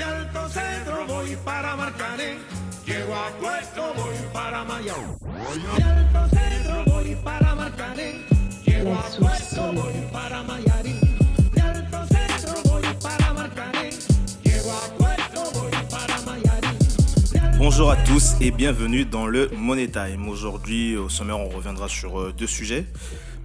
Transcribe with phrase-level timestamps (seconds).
[0.00, 2.38] De Alto Centro voy para Marcané.
[2.86, 5.18] Llego a Puerto, voy para Mayao.
[5.76, 8.24] De Alto Centro voy para Marcané.
[8.64, 10.99] Llego a Puerto, voy para Mayarín.
[17.62, 20.30] Bonjour à tous et bienvenue dans le Money Time.
[20.30, 22.86] Aujourd'hui, au sommaire, on reviendra sur euh, deux sujets.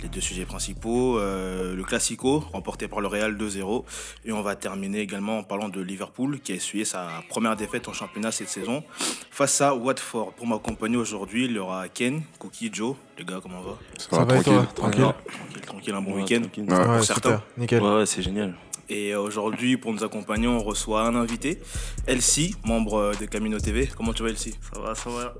[0.03, 3.83] Les deux sujets principaux, euh, le Classico, remporté par le Real 2-0.
[4.23, 7.89] Et on va terminer également en parlant de Liverpool, qui a essuyé sa première défaite
[7.89, 8.85] en championnat cette saison
[9.31, 10.31] face à Watford.
[10.37, 12.95] Pour m'accompagner aujourd'hui, il y aura Ken, Cookie, Joe.
[13.17, 13.77] Les gars, comment on va?
[13.97, 14.65] Ça, va, et toi?
[14.75, 16.39] Tranquille Tranquille, tranquille, un bon Ouais, week-end.
[16.41, 16.63] tranquille.
[16.69, 17.29] Ouais, pour ouais, certains.
[17.31, 17.81] super, nickel.
[17.83, 18.53] Ouais, ouais, c'est génial.
[18.89, 21.59] Et euh, aujourd'hui, pour nous accompagner, on reçoit un invité,
[22.07, 23.89] Elsie, membre euh, de Camino TV.
[23.95, 24.55] Comment tu vas, Elsie?
[24.73, 25.33] Ça va, ça va.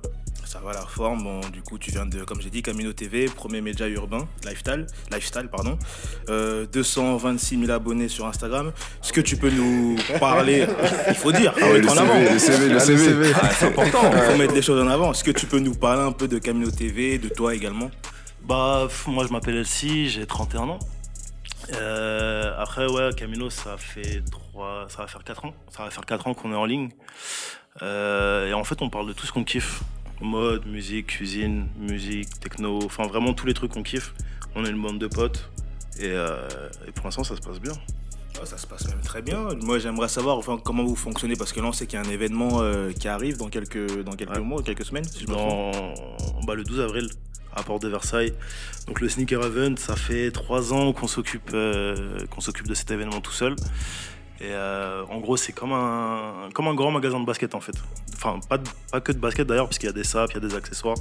[0.46, 1.24] Ça va la forme.
[1.24, 4.86] Bon, du coup, tu viens de, comme j'ai dit, Camino TV, premier média urbain, lifestyle,
[5.12, 5.78] lifestyle pardon.
[6.30, 8.72] Euh, 226 000 abonnés sur Instagram.
[9.04, 10.66] Est-ce que tu peux nous parler
[11.10, 12.14] Il faut dire, Ah ouais, le en avant.
[12.14, 13.32] CV, le CV, le Ah, CV.
[13.42, 14.12] Ah, c'est important.
[14.14, 15.12] Il faut mettre les choses en avant.
[15.12, 17.90] Est-ce que tu peux nous parler un peu de Camino TV, de toi également?
[18.48, 20.80] Bah, moi je m'appelle Elsie, j'ai 31 ans.
[21.74, 25.54] Euh, après, ouais, Camino, ça fait 3, ça va faire 4 ans.
[25.70, 26.90] Ça va faire 4 ans qu'on est en ligne.
[27.82, 29.82] Euh, et en fait, on parle de tout ce qu'on kiffe.
[30.22, 34.14] Mode, musique, cuisine, musique, techno, enfin vraiment tous les trucs qu'on kiffe.
[34.56, 35.50] On est une bande de potes.
[36.00, 36.48] Et, euh,
[36.88, 37.74] et pour l'instant, ça se passe bien.
[38.42, 39.48] Ah, Ça se passe même très bien.
[39.62, 42.06] Moi, j'aimerais savoir enfin, comment vous fonctionnez parce que là, on sait qu'il y a
[42.06, 44.40] un événement euh, qui arrive dans quelques, dans quelques Ouais.
[44.42, 45.06] mois, quelques semaines.
[45.06, 45.74] Si je me trompe.
[45.74, 47.08] dans bah, le 12 avril
[47.56, 48.34] à Porte de Versailles.
[48.88, 52.92] Donc le Sneaker Event, ça fait trois ans qu'on s'occupe euh, qu'on s'occupe de cet
[52.92, 53.56] événement tout seul.
[54.42, 57.76] Et euh, en gros, c'est comme un, comme un grand magasin de basket en fait.
[58.16, 60.46] Enfin, pas, de- pas que de basket d'ailleurs, puisqu'il y a des sapes, il y
[60.46, 60.98] a des accessoires.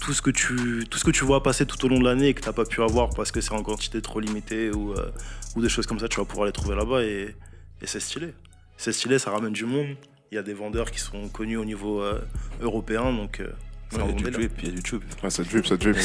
[0.00, 2.28] Tout ce, que tu, tout ce que tu vois passer tout au long de l'année
[2.28, 4.92] et que tu n'as pas pu avoir parce que c'est en quantité trop limitée ou,
[4.92, 5.10] euh,
[5.56, 7.34] ou des choses comme ça, tu vas pouvoir les trouver là-bas et,
[7.82, 8.32] et c'est stylé.
[8.76, 9.96] C'est stylé, ça ramène du monde.
[10.30, 12.20] Il y a des vendeurs qui sont connus au niveau euh,
[12.60, 13.48] européen, donc euh,
[13.90, 14.50] c'est un bon délire.
[14.62, 15.02] il y a YouTube.
[15.22, 15.96] Ah, ça drip, ça drip.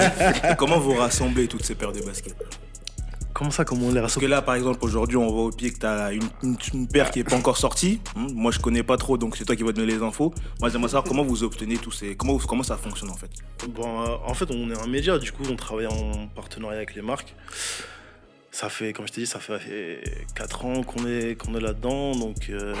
[0.58, 2.34] Comment vous rassemblez toutes ces paires de baskets?
[3.34, 4.24] Comment ça, comment on les Parce rassemble?
[4.24, 6.88] que là, par exemple, aujourd'hui, on voit au pied que tu as une, une- une
[6.88, 8.00] paire qui n'est pas encore sortie.
[8.16, 10.32] Hmm, Moi, je connais pas trop, donc c'est toi qui vas donner les infos.
[10.58, 12.16] Moi, j'aimerais savoir comment vous obtenez tous ces.
[12.16, 13.28] Comment, comment ça fonctionne en fait?
[13.68, 16.94] Bon, euh, en fait, on est un média, du coup, on travaille en partenariat avec
[16.94, 17.34] les marques.
[18.56, 20.00] Ça fait, comme je t'ai dit, ça fait
[20.34, 22.12] 4 ans qu'on est, qu'on est là-dedans.
[22.12, 22.74] Donc, euh,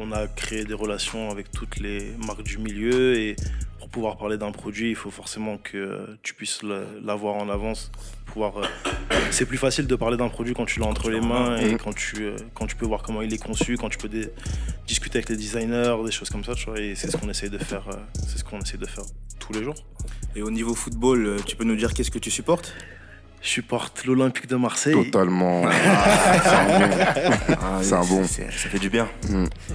[0.00, 3.14] on a créé des relations avec toutes les marques du milieu.
[3.18, 3.36] Et
[3.78, 6.60] pour pouvoir parler d'un produit, il faut forcément que tu puisses
[7.04, 7.92] l'avoir en avance.
[8.24, 8.64] Pouvoir, euh,
[9.32, 11.94] c'est plus facile de parler d'un produit quand tu l'as entre les mains et quand
[11.94, 14.08] tu, euh, quand tu peux voir comment il est conçu, quand tu peux
[14.86, 16.54] discuter avec les designers, des choses comme ça.
[16.54, 17.86] Tu vois, et c'est ce qu'on essaye de faire.
[17.90, 17.96] euh,
[18.26, 19.04] c'est ce qu'on essaye de faire
[19.38, 19.76] tous les jours.
[20.34, 22.74] Et au niveau football, tu peux nous dire qu'est-ce que tu supportes?
[23.46, 24.92] Je supporte l'Olympique de Marseille.
[24.92, 25.62] Totalement.
[25.68, 26.88] Ah, c'est un bon.
[27.62, 28.24] Ah, C'est un bon.
[28.26, 29.08] c'est- Ça fait du bien.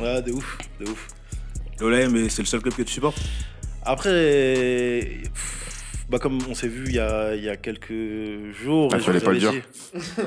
[0.02, 1.08] Ouais, de ouf, de ouf.
[1.80, 3.18] L'OLM, mais c'est le seul club que tu supportes?
[3.84, 7.94] Après, pff, bah comme on s'est vu il y a, il y a quelques
[8.62, 8.90] jours.
[8.92, 9.54] Ah, et je fallait pas le dire.
[9.54, 9.62] dit-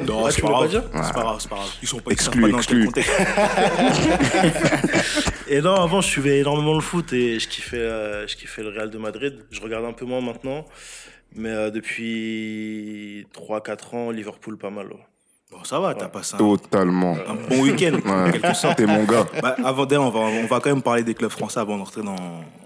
[0.06, 0.70] Non, Ah, c'est tu pas voulais pas grave.
[0.70, 1.68] dire C'est pas grave, c'est pas grave.
[1.82, 2.86] Ils sont pas ils savent Exclu, pas dans quel exclu.
[2.86, 3.12] contexte.
[5.48, 8.70] Et non, avant, je suivais énormément le foot et je kiffais, euh, je kiffais le
[8.70, 9.44] Real de Madrid.
[9.50, 10.64] Je regarde un peu moins maintenant.
[11.36, 14.86] Mais euh, depuis 3-4 ans, Liverpool pas mal.
[14.88, 15.06] ouais.
[15.50, 16.10] Bon, ça va, t'as Ouais.
[16.10, 17.16] passé un, Totalement.
[17.28, 18.76] un bon week-end, en quelque sorte.
[18.76, 19.26] T'es mon gars.
[19.42, 22.02] Bah, avant d'ailleurs, on va, on va quand même parler des clubs français avant d'entrer
[22.02, 22.16] dans,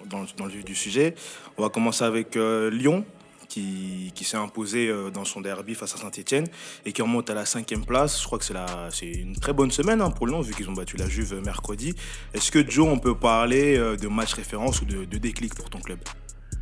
[0.08, 1.14] dans, le- dans le vif du sujet.
[1.58, 3.04] On va commencer avec euh, Lyon,
[3.48, 6.46] qui, qui s'est imposé euh, dans son derby face à Saint-Etienne
[6.86, 8.20] et qui remonte à la cinquième place.
[8.20, 10.68] Je crois que c'est la- c'est une très bonne semaine hein, pour Lyon, vu qu'ils
[10.70, 11.94] ont battu la Juve mercredi.
[12.32, 15.68] Est-ce que Joe, on peut parler euh, de match référence ou de, de déclic pour
[15.68, 15.98] ton club?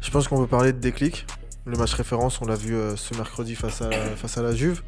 [0.00, 1.24] Je pense qu'on peut parler de déclic.
[1.66, 4.82] Le match référence, on l'a vu euh, ce mercredi face à, la Juve.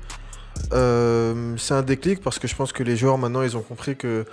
[0.72, 3.96] Euh, c'est un déclic parce que je pense que les joueurs maintenant ils ont compris
[3.96, 4.24] que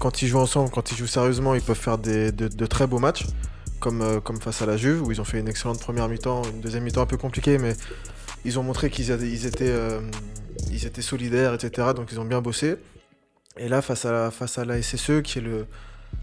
[0.00, 3.24] quand ils jouent ensemble, quand ils jouent sérieusement, ils peuvent faire de, très beaux matchs,
[3.80, 6.42] comme, euh, comme face à la Juve où ils ont fait une excellente première mi-temps,
[6.44, 7.74] une deuxième mi-temps un peu compliquée, mais
[8.44, 11.88] ils ont montré qu'ils étaient, solidaires, etc.
[11.96, 12.76] Donc ils ont bien bossé.
[13.56, 14.30] Et là, face à
[14.66, 15.66] la, SSE, qui est le,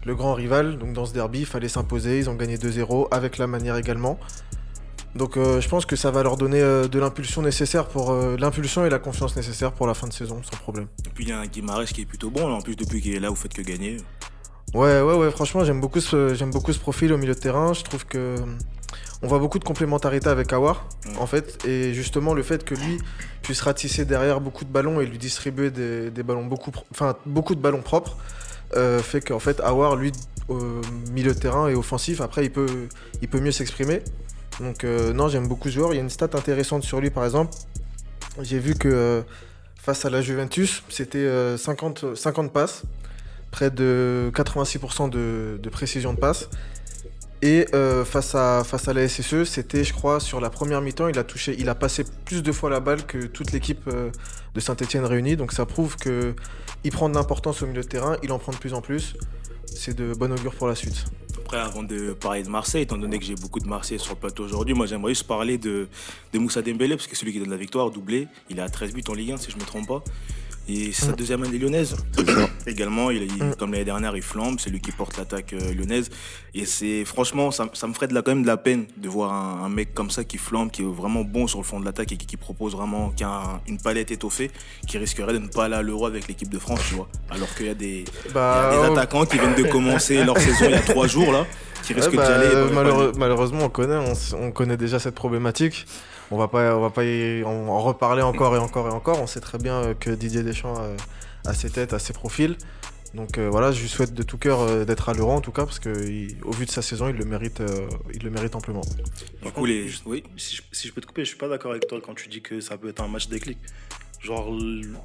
[0.06, 2.20] le grand rival, donc dans ce derby, il fallait s'imposer.
[2.20, 4.20] Ils ont gagné 2-0 avec la manière également.
[5.14, 8.36] Donc euh, je pense que ça va leur donner euh, de l'impulsion nécessaire pour euh,
[8.38, 10.86] l'impulsion et la confiance nécessaire pour la fin de saison, sans problème.
[11.06, 13.00] Et puis il y a un Guimarães qui est plutôt bon, là, en plus depuis
[13.02, 13.98] qu'il est là, vous faites que gagner.
[14.72, 15.30] Ouais, ouais, ouais.
[15.30, 17.74] Franchement, j'aime beaucoup ce, j'aime beaucoup ce profil au milieu de terrain.
[17.74, 18.36] Je trouve que
[19.20, 20.86] on voit beaucoup de complémentarité avec Awar,
[21.18, 21.64] en fait.
[21.66, 22.98] Et justement, le fait que lui
[23.42, 27.16] puisse ratisser derrière beaucoup de ballons et lui distribuer des, des ballons beaucoup, pro- enfin
[27.26, 28.16] beaucoup de ballons propres,
[28.76, 30.10] euh, fait qu'en fait Awar, lui,
[30.48, 30.80] au
[31.12, 32.88] milieu de terrain et offensif, après, il peut,
[33.20, 34.02] il peut mieux s'exprimer.
[34.60, 35.92] Donc euh, non, j'aime beaucoup ce joueur.
[35.92, 37.54] Il y a une stat intéressante sur lui, par exemple.
[38.40, 39.22] J'ai vu que euh,
[39.82, 42.82] face à la Juventus, c'était euh, 50, 50 passes.
[43.50, 46.48] près de 86% de, précision de passe.
[47.42, 48.62] Et euh, face, à,
[48.94, 52.04] la SSE, c'était, je crois, sur la première mi-temps, il a touché, il a passé
[52.24, 54.10] plus de fois la balle que toute l'équipe euh,
[54.54, 55.36] de Saint-Etienne réunie.
[55.36, 56.36] Donc ça prouve que
[56.84, 59.16] il prend de l'importance au milieu de terrain, il en prend de plus en plus.
[59.74, 61.04] C'est de bon augure pour la suite.
[61.38, 64.20] Après, avant de parler de Marseille, étant donné que j'ai beaucoup de Marseillais sur le
[64.20, 65.88] plateau aujourd'hui, moi j'aimerais juste parler de,
[66.32, 69.02] de Moussa Dembélé, parce que celui qui donne la victoire, doublé, il à 13 buts
[69.08, 70.04] en Ligue 1, si je ne me trompe pas.
[70.68, 71.96] Et c'est sa deuxième année lyonnaise.
[72.66, 73.54] Également, il, il- Mm.
[73.56, 76.08] comme l'année dernière, il flambe, c'est lui qui porte l'attaque euh, lyonnaise.
[76.54, 79.08] Et c'est franchement, ça, ça me ferait de la, quand même de la peine de
[79.08, 81.80] voir un, un mec comme ça qui flambe, qui est vraiment bon sur le fond
[81.80, 84.50] de l'attaque et qui, qui propose vraiment, qui a un- une palette étoffée,
[84.86, 87.08] qui risquerait de ne pas aller à l'Euro avec l'équipe de France, tu vois.
[87.30, 89.64] Alors qu'il y a des, il y a Bah, des oh, attaquants qui viennent de
[89.68, 91.44] commencer leur saison il y a trois jours là,
[91.82, 92.54] qui Ouais, risquent bah, d'y aller.
[92.54, 93.18] euh, malheureux- paliers.
[93.18, 93.98] malheureusement, on connaît,
[94.40, 95.86] on connaît déjà cette problématique.
[96.32, 99.20] On va pas, on va pas y- en, en reparler encore et encore et encore.
[99.20, 100.74] On sait très bien euh, que Didier Deschamps
[101.44, 102.56] a ses têtes, a ses profils.
[103.14, 105.52] Donc euh, voilà, je lui souhaite de tout cœur euh, d'être à l'Euro en tout
[105.52, 108.80] cas, parce qu'au vu de sa saison, il le mérite, euh, il le mérite amplement.
[109.42, 110.24] Du coup, les, oui.
[110.38, 112.28] Si je, si je peux te couper, je suis pas d'accord avec toi quand tu
[112.28, 113.58] dis que ça peut être un match déclic.
[114.20, 114.50] Genre,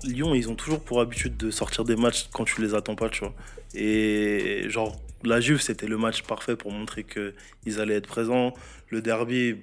[0.04, 3.10] Lyon, ils ont toujours pour habitude de sortir des matchs quand tu les attends pas,
[3.10, 3.34] tu vois.
[3.74, 8.54] Et genre, la Juve, c'était le match parfait pour montrer qu'ils allaient être présents.
[8.90, 9.58] Le derby,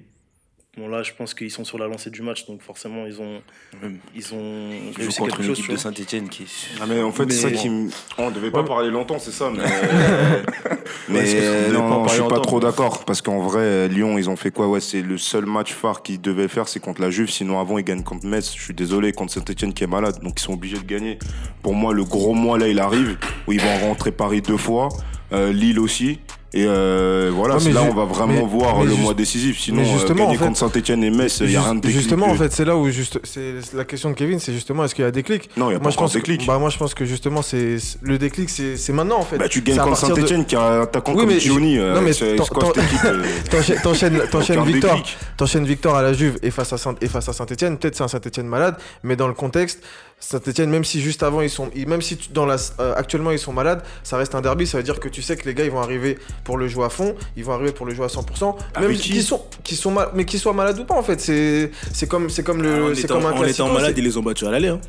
[0.77, 3.41] bon là, je pense qu'ils sont sur la lancée du match, donc forcément, ils ont,
[3.81, 3.97] Même.
[4.15, 5.59] ils ont Il joue réussi contre quelque une chose.
[5.59, 5.77] équipe de.
[5.77, 6.45] Saint-Etienne qui est.
[6.81, 7.89] Ah mais en fait c'est ça qui me...
[8.17, 8.67] On devait pas Ouais.
[8.67, 9.63] parler longtemps c'est ça mais...
[11.71, 14.67] Non, je suis pas trop d'accord parce qu'en vrai Lyon ils ont fait quoi?
[14.67, 17.77] Ouais c'est le seul match phare qu'ils devaient faire c'est contre la Juve sinon avant
[17.77, 20.53] ils gagnent contre Metz je suis désolé contre Saint-Etienne qui est malade donc ils sont
[20.53, 21.19] obligés de gagner
[21.61, 23.17] pour moi le gros mois là il arrive
[23.47, 24.89] où ils vont rentrer Paris deux fois
[25.31, 26.19] euh, Lille aussi
[26.55, 29.13] et euh, voilà Ouais, c'est mais là on va vraiment mais- voir mais le mois
[29.13, 31.61] décisif sinon mais euh, justement, gagner en fait, contre Saint-Etienne et Metz il y a
[31.61, 34.39] rien de déclic justement, en fait, c'est là où juste, c'est la question de Kevin,
[34.39, 35.95] c'est justement est-ce qu'il y a des clics non il y a pas Moi je
[35.97, 39.23] encore pense déclic bah, moi je pense que justement c'est le déclic c'est maintenant en
[39.25, 39.37] fait.
[39.37, 41.77] bah tu gagnes contre partir de- Saint-Etienne qui a un attaquant Oui, comme mais- Gioni
[41.77, 42.37] euh, non, mais euh,
[43.83, 45.01] T'enchaînes- T'enchaînes victoire,
[45.37, 47.77] t'enchaînes victoire à la Juve et face à Saint et face à Saint-Etienne.
[47.77, 49.81] Peut-être c'est un Saint-Etienne malade, mais dans le contexte,
[50.19, 53.53] Saint-Etienne, même si juste avant ils sont, même si dans la, euh, actuellement ils sont
[53.53, 54.65] malades, ça reste un derby.
[54.65, 56.85] Ça veut dire que tu sais que les gars ils vont arriver pour le jouer
[56.85, 58.55] à fond, ils vont arriver pour le jouer à 100%.
[58.55, 61.03] Même Avec qui qu'ils sont, qu'ils sont mal, mais qu'ils soient malades ou pas en
[61.03, 63.65] fait, c'est c'est comme c'est comme le, en c'est étant, comme un en classico.
[63.65, 64.69] étant malade, ils les ont battus à l'aller.
[64.69, 64.79] hein.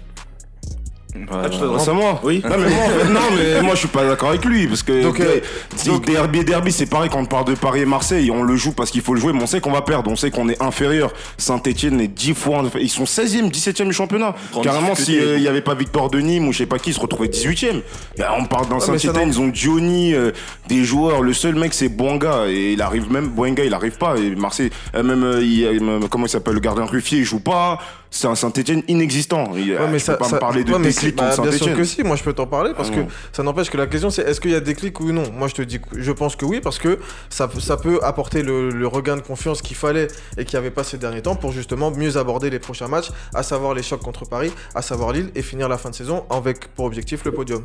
[1.31, 2.43] Ah, tu t'adresses à moi Oui.
[2.45, 4.83] Non mais, moi, en fait, non, mais moi je suis pas d'accord avec lui parce
[4.83, 5.41] que Donc, euh,
[5.77, 8.57] si donc- derby derby c'est pareil quand on parle de Paris et Marseille on le
[8.57, 10.49] joue parce qu'il faut le jouer mais on sait qu'on va perdre on sait qu'on
[10.49, 11.13] est inférieur.
[11.39, 14.35] Saint-Etienne est 10 fois ils sont 16e 17e du championnat.
[14.53, 15.23] Grande carrément difficulté.
[15.35, 17.29] s'il n'y avait pas Victor de Nîmes ou je sais pas qui ils se retrouvaient
[17.29, 17.83] 18e
[18.19, 20.33] Bah, on parle d'un mais ça Saint-Etienne ils ont Gioni euh,
[20.69, 24.17] des joueurs le seul mec c'est Boanga et il arrive même Boanga il arrive pas
[24.17, 27.41] et Marseille euh, même euh, il- euh, comment il s'appelle le gardien Ruffier il joue
[27.41, 27.79] pas
[28.11, 30.73] c'est un Saint-Etienne inexistant Il- Ouais, mais tu ça, peux pas ça- me parler de
[30.73, 33.01] ouais, déclic bah, Bien sûr que si, moi je peux t'en parler parce Ah que
[33.01, 33.09] non.
[33.33, 35.25] ça n'empêche que la question c'est est-ce qu'il y a des clics ou non?
[35.33, 36.99] Moi je te dis, que- je pense que oui parce que
[37.31, 40.09] ça, ça peut apporter le, le regain de confiance qu'il fallait
[40.39, 43.11] et qu'il n'y avait pas ces derniers temps pour justement mieux aborder les prochains matchs,
[43.35, 46.25] à savoir les chocs contre Paris, à savoir Lille et finir la fin de saison
[46.31, 47.65] avec pour objectif le podium.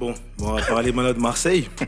[0.00, 1.68] Bon, bon, on va parler maintenant de Marseille.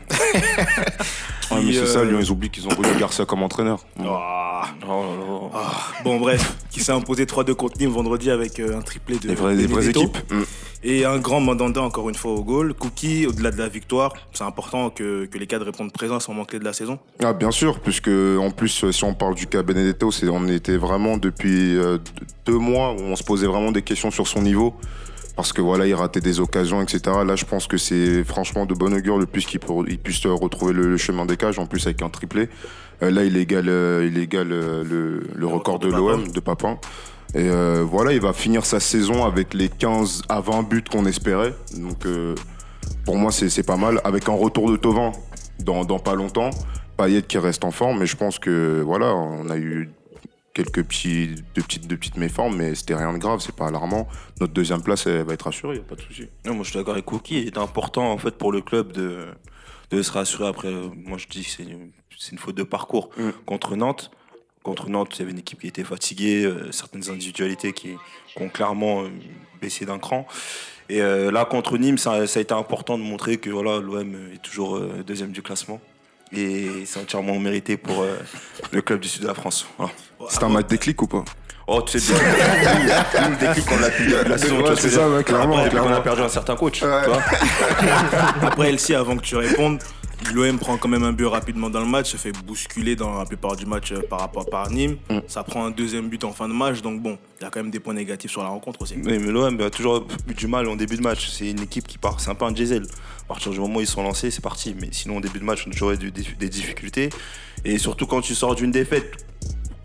[1.51, 3.85] Ouais, mais c'est ça, euh, Lyon, ils oublient qu'ils ont Rudy Garcia comme entraîneur.
[3.99, 4.63] Ah.
[4.83, 5.49] Oh là là.
[5.53, 6.03] Ah.
[6.03, 9.35] Bon, bref, qui s'est imposé 3-2 contre Nîmes vendredi avec euh, un triplé de Des,
[9.35, 10.17] vrais- des vraies équipes.
[10.31, 10.41] Mm.
[10.87, 12.75] Et un grand mandanda encore une fois au goal.
[12.75, 16.59] Cookie, au-delà de la victoire, c'est important que, que les cadres répondent présents moment clé
[16.59, 16.99] de la saison.
[17.23, 20.47] Ah, bien sûr, puisque en plus, euh, si on parle du cas Benedetto, c'est, on
[20.47, 21.97] était vraiment depuis euh,
[22.45, 24.75] deux- mois où on se posait vraiment des questions sur son niveau.
[25.35, 27.01] Parce que voilà, il ratait des occasions, etc.
[27.25, 30.87] Là, je pense que c'est franchement de bon augure le plus qu'il puisse retrouver le,
[30.91, 32.47] le chemin des cages, en plus avec un triplé.
[33.01, 36.39] Euh, là, il égale, euh, il égale euh, le, le record de, de l'OM, de
[36.39, 36.77] Papin.
[37.35, 41.05] Et euh, voilà, il va finir sa saison avec les 15 à 20 buts qu'on
[41.05, 41.53] espérait.
[41.77, 42.33] Donc, euh,
[43.03, 43.99] pour moi, c'est, pas mal.
[44.05, 45.11] Avec un retour de Tovin
[45.59, 46.51] dans, dans pas longtemps.
[46.95, 49.89] Payet qui reste en forme, mais je pense que voilà, on a eu
[50.53, 54.07] quelques petits, de petites, de petites méformes, mais c'était rien de grave, c'est pas alarmant.
[54.39, 56.29] Notre deuxième place, elle va être assurée, pas de souci.
[56.45, 57.41] Non, moi je suis d'accord avec Cookie.
[57.41, 59.25] Il est important en fait pour le club de,
[59.91, 60.47] de se rassurer.
[60.47, 63.09] Après, euh, moi je dis que c'est une, c'est une faute de parcours.
[63.17, 63.31] Mm.
[63.45, 64.11] Contre Nantes,
[64.65, 67.91] contre Nantes, il y avait une équipe qui était fatiguée, euh, certaines individualités qui,
[68.33, 69.09] qui ont clairement euh,
[69.61, 70.27] baissé d'un cran.
[70.89, 74.15] Et euh, là, contre Nîmes, ça, ça a été important de montrer que voilà, l'OM
[74.33, 75.79] est toujours deuxième du classement.
[76.35, 78.05] Et c'est entièrement mérité pour
[78.71, 79.67] le club du sud de la France.
[79.77, 79.93] Voilà.
[80.29, 81.23] C'est un match déclic ou pas?
[81.67, 84.81] Oh, tu sais, déclic, nous, le déclic qu'on a pu la saison, tu vois ce
[84.83, 86.83] que je veux dire ouais, clairement, Après, qu'on a perdu un certain coach.
[86.83, 86.89] Ouais.
[88.41, 89.79] Après, Elsie, avant que tu répondes,
[90.33, 93.25] L'OM prend quand même un but rapidement dans le match, se fait bousculer dans la
[93.25, 94.97] plupart du match euh, par rapport par Nîmes.
[95.09, 95.19] Mm.
[95.27, 97.61] Ça prend un deuxième but en fin de match, donc bon, il y a quand
[97.61, 98.95] même des points négatifs sur la rencontre aussi.
[98.95, 101.29] Oui, mais l'OM a toujours eu du mal en début de match.
[101.29, 102.83] C'est une équipe qui part, c'est un peu un diesel.
[103.23, 104.75] À partir du moment où ils sont lancés, c'est parti.
[104.79, 107.09] Mais sinon, en début de match, on a toujours eu des, des difficultés.
[107.63, 109.25] Et surtout quand tu sors d'une défaite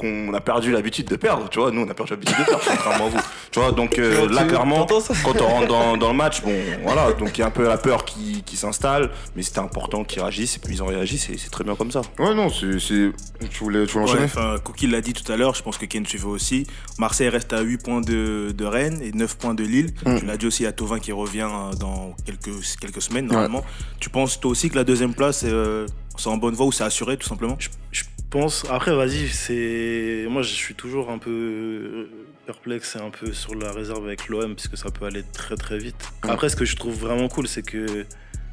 [0.00, 2.62] qu'on a perdu l'habitude de perdre, tu vois, nous on a perdu l'habitude de perdre,
[2.66, 3.18] contrairement à vous.
[3.50, 6.54] Tu vois, donc euh, Tu- là clairement, quand on rentre dans, dans le match, bon
[6.82, 10.04] voilà, donc il y a un peu la peur qui, qui s'installe, mais c'était important
[10.04, 12.02] qu'ils réagissent, et puis ils ont réagi, c'est c'est très bien comme ça.
[12.18, 12.78] Ouais, non, c'est.
[12.80, 13.12] c'est-
[13.50, 15.78] Tu voulais, tu voulais Ouais, enchaîner enfin, Cookie l'a dit tout à l'heure, je pense
[15.78, 16.66] que Ken suivait aussi.
[16.98, 19.92] Marseille reste à 8 points de, de Rennes et 9 points de Lille.
[20.04, 20.18] Mm.
[20.18, 23.64] Tu l'as dit aussi à Tovin qui revient euh, dans quelques, quelques semaines normalement.
[23.98, 26.84] Tu penses toi aussi que la deuxième place, euh, c'est en bonne voie ou c'est
[26.84, 27.56] assuré tout simplement?
[27.58, 28.64] Je, je pense.
[28.70, 30.26] Après, vas-y, c'est.
[30.28, 32.10] Moi, je suis toujours un peu euh,
[32.46, 35.78] perplexe et un peu sur la réserve avec l'OM, puisque ça peut aller très très
[35.78, 35.96] vite.
[36.24, 36.30] Mm.
[36.30, 38.06] Après, ce que je trouve vraiment cool, c'est que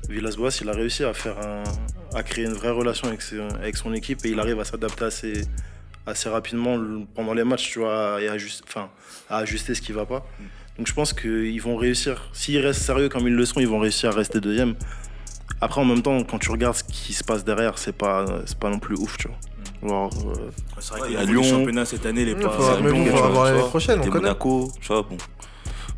[0.10, 1.64] Villas-Boas, il a réussi à faire un,
[2.16, 5.06] à créer une vraie relation avec, ses- avec son équipe et il arrive à s'adapter
[5.06, 5.42] assez,
[6.06, 6.80] assez rapidement
[7.16, 8.90] pendant les matchs, tu vois, et à, ajuster, enfin,
[9.30, 10.26] à ajuster ce qui va pas.
[10.78, 12.30] Donc je pense qu'ils vont réussir.
[12.34, 14.76] S'ils restent sérieux comme ils le sont, ils vont réussir à rester deuxième.
[15.60, 18.60] Après, en même temps, quand tu regardes ce qui se passe derrière, c'est pas, c'est
[18.60, 19.38] pas non plus ouf, tu vois.
[19.86, 21.58] Genre, euh, C'est vrai Ouais, que il y a le niveau du Lyon.
[21.60, 22.50] championnat cette année, Ouais, pas.
[22.50, 24.22] faut- mais Lyon, bon, tu on va voir l'année prochaine, on T'es connaît.
[24.24, 25.18] Monaco, tu vois, bon.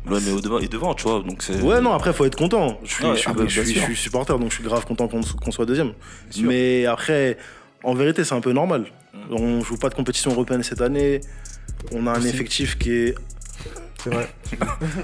[0.08, 1.60] L'OM est, au devant, est devant, tu vois, donc c'est.
[1.60, 2.78] Ouais, non, après, faut être content.
[2.84, 4.84] Je suis, Ouais, je suis, ah bah, je suis- je supporter, donc je suis grave
[4.86, 5.92] content qu'on soit deuxième.
[6.38, 7.36] Mais après,
[7.84, 8.84] en vérité, c'est un peu normal.
[9.30, 11.20] On joue pas de compétition européenne cette année.
[11.92, 12.28] On a un Aussi.
[12.28, 13.14] effectif qui est.
[14.02, 14.30] C'est vrai.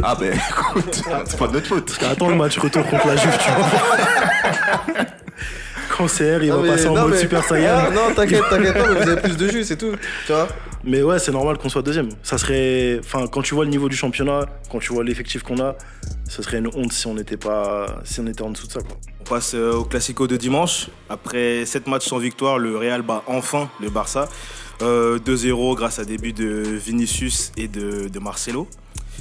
[0.03, 1.99] Ah ben écoute, c'est pas de notre faute.
[2.03, 5.05] Attends le match retour contre la Juve, tu vois.
[5.97, 7.91] Quand CR, il Non, va mais- passer en non, mode mais- Super Ah, Saiyan.
[7.93, 9.93] non, t'inquiète, t'inquiète pas, mais vous avez plus de jus, c'est tout.
[10.27, 10.49] Tu vois
[10.85, 12.09] Mais ouais, c'est normal qu'on soit deuxième.
[12.23, 12.99] Ça serait.
[13.01, 15.75] Enfin, quand tu vois le niveau du championnat, quand tu vois l'effectif qu'on a,
[16.29, 17.87] ce serait une honte si on n'était pas.
[18.05, 18.97] Si on était en dessous de ça, quoi.
[19.21, 20.89] On passe euh, au Classico de dimanche.
[21.11, 24.29] Après 7 matchs sans victoire, le Real bat enfin le Barça.
[24.83, 28.69] Euh, 2-0 grâce à des buts de Vinicius et de, de Marcelo.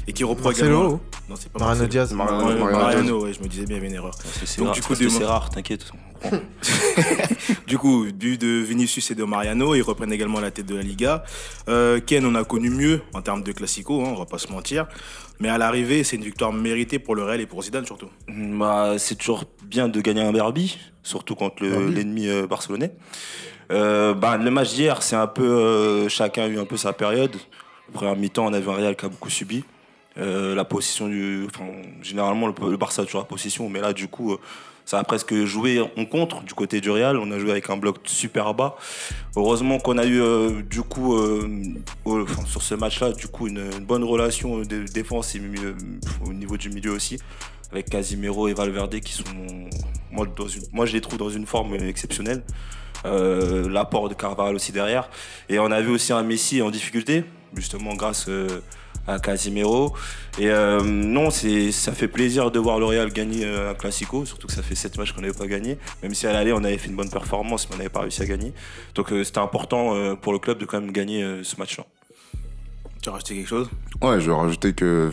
[0.08, 1.02] Et qui reprend Marcelo également.
[1.30, 1.88] Non, c'est pas Mariano Marcelo.
[1.88, 2.14] Diaz.
[2.14, 4.14] Mariano Mariano, ouais, je me disais bien, il y avait une erreur.
[4.58, 5.86] Donc, rare, du coup, c'est rare, t'inquiète.
[6.24, 6.38] on comprend.
[7.68, 10.82] Du coup, but de Vinicius et de Mariano, ils reprennent également la tête de la
[10.84, 11.24] Liga.
[11.68, 14.52] Euh, Ken, on a connu mieux en termes de classico, hein, on va pas se
[14.52, 14.88] mentir.
[15.40, 18.08] Mais à l'arrivée, c'est une victoire méritée pour le Real et pour Zidane surtout.
[18.30, 22.94] Bah, c'est toujours bien de gagner un derby, surtout contre l'ennemi euh, barcelonais.
[23.72, 25.44] Euh, bah, le match d'hier, c'est un peu.
[25.44, 27.36] euh, chacun a eu un peu sa période.
[27.94, 29.64] Première mi-temps, on avait un Real qui a beaucoup subi.
[30.18, 31.46] Euh, la possession du.
[31.46, 31.66] Enfin,
[32.02, 34.40] généralement, le, Barça a toujours la possession, mais là, du coup, euh,
[34.86, 37.18] ça a presque joué en contre du côté du Real.
[37.18, 38.78] On a joué avec un bloc super bas.
[39.36, 41.18] Heureusement qu'on a eu, euh, du coup,
[42.48, 45.36] sur ce match-là, du coup, une, bonne relation de défense
[46.26, 47.18] au niveau du milieu aussi
[47.72, 49.24] avec Casimiro et Valverde qui sont
[50.12, 50.28] moi,
[50.72, 52.44] moi je les trouve dans une forme exceptionnelle
[53.04, 55.10] l'apport de Carvajal aussi derrière
[55.50, 58.30] et on a vu aussi un Messi en difficulté justement grâce
[59.08, 59.94] à Casimiro
[60.40, 64.26] et euh, non c'est ça fait plaisir de voir le Real gagner euh, un Classico
[64.26, 66.64] surtout que ça fait 7 matchs qu'on n'avait pas gagné même si à l'aller on
[66.64, 68.54] avait fait une bonne performance mais on n'avait pas réussi à gagner
[68.96, 71.78] donc euh, c'était important euh, pour le club de quand même gagner euh, ce match
[71.78, 71.86] là
[73.02, 73.70] Tu as rajouté quelque chose?
[74.02, 75.12] Ouais, je vais rajouter que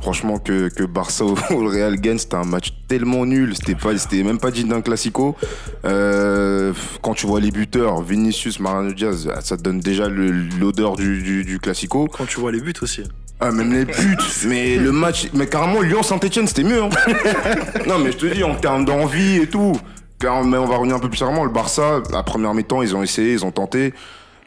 [0.00, 3.74] franchement que, que Barça ou ou le Real gagne, c'était un match tellement nul, c'était
[3.76, 5.36] pas c'était même pas digne d'un classico.
[5.84, 10.30] Euh, quand tu vois les buteurs, Vinicius, Mariano Diaz, ça te donne déjà le-
[10.60, 12.06] l'odeur du, du, du classico.
[12.06, 13.02] Quand tu vois les buts aussi.
[13.40, 14.16] Ah, même les buts,
[14.46, 16.82] mais le match, mais carrément Lyon Saint-Etienne c'était mieux.
[16.82, 16.88] hein.
[17.86, 19.78] non mais je te dis en termes d'envie et tout.
[20.18, 21.44] Car, mais on va revenir un peu plus sérieusement.
[21.44, 23.94] Le Barça, la première mi-temps, ils ont essayé, ils ont tenté.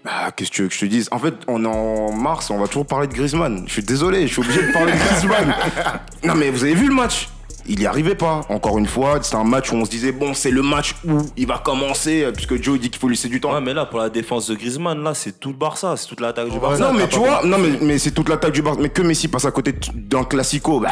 [0.04, 1.08] Bah, qu'est-ce que tu veux que je te dise?
[1.12, 3.64] En fait, on est en mars, on va toujours parler de Griezmann.
[3.68, 5.56] Je suis désolé, je suis obligé de parler de Griezmann.
[6.26, 7.30] non, mais vous avez vu le match?
[7.68, 8.41] Il y arrivait pas.
[8.50, 11.18] Encore une fois, c'est un match où on se disait bon, c'est le match où
[11.38, 13.53] il va commencer, euh, puisque Joe dit qu'il faut laisser du temps.
[13.53, 16.20] ouais mais là pour la défense de Griezmann là c'est tout le Barça c'est toute
[16.22, 18.80] l'attaque du Barça non, mais tu vois, non, mais, mais c'est toute l'attaque du Barça.
[18.82, 20.89] Mais que Messi passe à côté d'un classico, bah.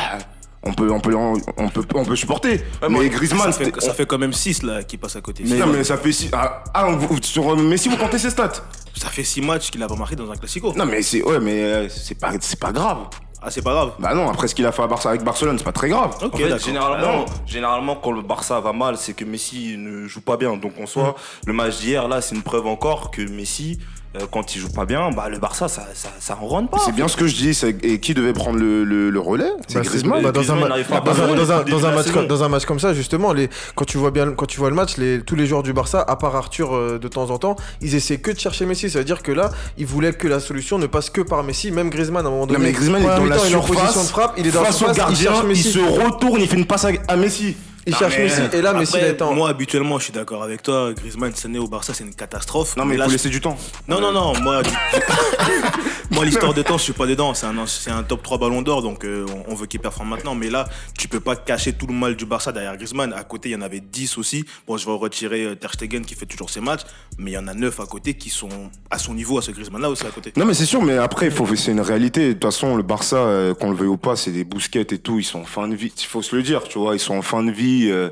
[0.62, 2.62] On peut, on peut, on peut, on peut supporter.
[2.90, 5.44] mais Griezmann, ça fait, c'était- ça fait quand même 6 là qui passent à côté.
[5.46, 6.30] non, mais ça fait six.
[6.34, 8.52] Ah, ah, vous- sur euh, Messi, vous comptez ses stats?
[8.96, 10.74] Ça fait 6 matchs qu'il a pas marqué dans un classico.
[10.76, 11.24] Non, mais c'est.
[11.24, 12.98] Ouais, mais euh, c'est pas, c'est pas grave.
[13.42, 13.92] Ah, c'est pas grave.
[14.00, 16.14] Bah non, après ce qu'il a fait à Barça avec Barcelone, c'est pas très grave.
[16.22, 16.60] Ok, En fait, d'accord.
[16.60, 20.58] généralement, généralement, quand le Barça va mal, c'est que Messi ne joue pas bien.
[20.58, 21.16] Donc, en soi,
[21.46, 23.80] le match d'hier, là, c'est une preuve encore que Messi,
[24.16, 26.80] euh, quand il joue pas bien, bah, le Barça, ça, ça, ça en rentre pas.
[26.84, 27.54] C'est bien ce que je dis.
[27.54, 30.24] c'est- Et qui devait prendre le, le, le relais C'est Bah, Griezmann.
[30.24, 31.72] bah, dans, un, Griezmann ma- n'arrive pas à dans, un, passer dans un- au début
[31.72, 32.14] dans un de la match saison.
[32.20, 34.70] comme, dans un match comme ça, justement, les, quand, tu vois bien, quand tu vois
[34.70, 37.38] le match, les, tous les joueurs du Barça, à part Arthur euh, de temps en
[37.38, 38.90] temps, ils essaient que de chercher Messi.
[38.90, 41.70] Ça veut dire que là, ils voulaient que la solution ne passe que par Messi.
[41.72, 43.48] Même Griezmann, à un moment donné, Non, mais Griezmann, il est première dans la mi-temps,
[43.48, 44.06] il est en position surface.
[44.08, 45.72] de frappe, il est dans la face au surface, il gardien, cherche il, Messi.
[45.72, 47.56] se retourne, il fait une passe à, à Messi.
[47.86, 48.42] Il Non, cherche mais, Messi.
[48.54, 49.34] Et là, après, Messi il est en.
[49.34, 50.94] Moi, habituellement, je suis d'accord avec toi.
[50.94, 52.76] Griezmann, cette année au Barça, c'est une catastrophe.
[52.78, 53.58] Non, mais il là, faut je- laisser du temps.
[53.88, 54.70] Non, non, non, moi, du-
[56.12, 57.34] moi l'histoire de temps, je suis pas dedans.
[57.34, 60.36] C'est un, c'est un top 3 ballon d'or, donc euh, on, veut qu'il performe maintenant.
[60.36, 60.68] Mais là,
[60.98, 63.14] tu peux pas cacher tout le mal du Barça derrière Griezmann.
[63.14, 64.46] À côté, il y en avait 10 aussi.
[64.68, 66.82] Bon, je vais retirer euh, Ter Stegen qui fait toujours ses matchs,
[67.18, 68.50] mais il y en a 9 à côté qui sont
[68.90, 70.34] à son niveau, à ce Griezmann-là aussi à côté.
[70.36, 72.30] Non mais c'est sûr, mais après il faut c'est une réalité.
[72.30, 75.00] De toute façon, le Barça, euh, qu'on le veuille ou pas, c'est des bousquettes et
[75.00, 75.20] tout.
[75.20, 75.92] Ils sont en fin de vie.
[75.98, 76.96] Il faut se le dire, tu vois.
[76.96, 77.79] Ils sont en fin de vie.
[77.90, 78.10] Euh,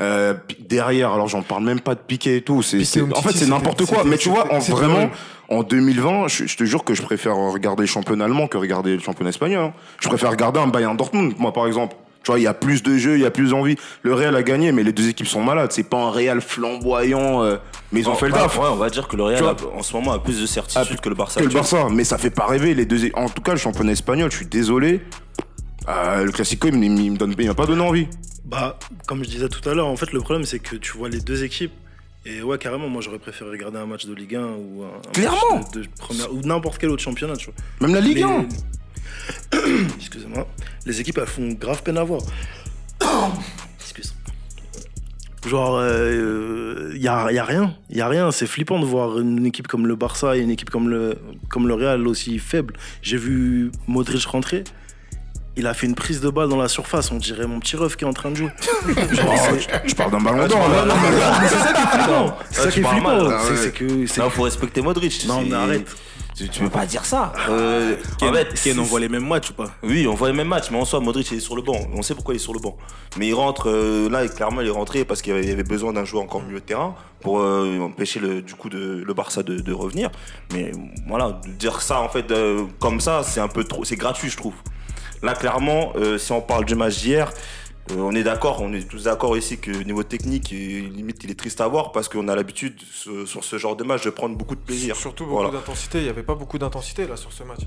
[0.00, 2.62] euh, derrière, alors j'en parle même pas de piqué et tout.
[2.62, 4.02] C'est, en fait, c'est n'importe quoi.
[4.04, 5.10] Mais tu vois, en vraiment,
[5.50, 8.94] en 2020, je, je te jure que je préfère regarder le championnat allemand que regarder
[8.94, 9.64] le championnat espagnol.
[9.64, 9.72] hein.
[10.00, 11.96] Je préfère regarder un Bayern Dortmund, moi par exemple.
[12.22, 13.76] Tu vois, il y a plus de jeux, il y a plus d'envie.
[14.02, 15.72] Le Real a gagné, mais les deux équipes sont malades.
[15.72, 17.56] C'est pas un Real flamboyant, euh,
[17.92, 18.58] mais ils ont fait le taf.
[18.58, 20.82] ouais, on va dire que le Real a- en ce moment a plus de certitude
[20.98, 21.40] Ah, que le Barça.
[21.40, 21.50] que le.
[21.52, 23.10] Barça, mais ça fait pas rêver les deux.
[23.14, 25.00] En tout cas, le championnat espagnol, je suis désolé.
[25.88, 28.06] Euh, le Classico, il, me- il me donne, il m'a pas donné envie.
[28.50, 31.08] Bah, comme je disais tout à l'heure, en fait, le problème, c'est que tu vois
[31.08, 31.72] les deux équipes.
[32.26, 35.56] Et ouais, carrément, moi, j'aurais préféré regarder un match de Ligue 1 ou un, Clairement.
[35.60, 37.54] match de, de première ou n'importe quel autre championnat, tu vois.
[37.80, 38.46] Même la Ligue Les- 1.
[39.98, 40.46] Excusez-moi.
[40.84, 42.20] Les équipes, elles font grave peine à voir.
[43.80, 44.14] Excuse.
[45.46, 47.74] Genre, il y, a, y a rien.
[47.88, 48.30] Il y a rien.
[48.30, 51.16] C'est flippant de voir une équipe comme le Barça et une équipe comme le,
[51.48, 52.74] comme le Real aussi faible.
[53.00, 54.64] J'ai vu Modric rentrer.
[55.60, 57.12] Il a fait une prise de balle dans la surface.
[57.12, 58.48] On dirait mon petit ref qui est en train de jouer.
[59.84, 60.58] Je parle d'un ballon d'or.
[60.58, 60.94] Là,
[61.42, 62.36] mais c'est ça qui est flippant.
[62.50, 63.00] C'est Ah, ça qui est flippant.
[63.02, 63.40] mal, là.
[63.44, 64.06] C'est- Ah que.
[64.06, 65.26] c'est- Non, faut respecter Modric.
[65.26, 65.86] Non, mais arrête.
[66.34, 67.34] Tu, tu peux pas dire ça.
[67.50, 69.66] Euh, Ken, en fait, Ken, on voit les mêmes matchs ou pas?
[69.82, 71.76] Oui, on voit les mêmes matchs, mais en soi, Modric il est sur le banc.
[71.94, 72.78] On sait pourquoi il est sur le banc.
[73.18, 76.06] Mais il rentre, euh, là, clairement, il est rentré parce qu'il y avait- besoin d'un
[76.06, 79.58] joueur encore milieu de terrain pour euh, empêcher le, du coup de, le Barça de,
[79.60, 80.08] de revenir.
[80.54, 80.72] Mais
[81.06, 84.38] voilà, dire ça, en fait, euh, comme ça, c'est un peu trop, c'est gratuit, je
[84.38, 84.54] trouve.
[85.22, 87.30] Là, clairement, euh, si on parle du match d'hier,
[87.90, 91.34] euh, on est d'accord, on est tous d'accord ici que niveau technique, limite, il est
[91.38, 94.36] triste à voir parce qu'on a l'habitude ce- sur ce genre de match de prendre
[94.36, 94.94] beaucoup de plaisir.
[94.94, 95.50] Surtout beaucoup Voilà.
[95.50, 95.98] d'intensité.
[95.98, 97.60] Il n'y avait pas beaucoup d'intensité là sur ce match.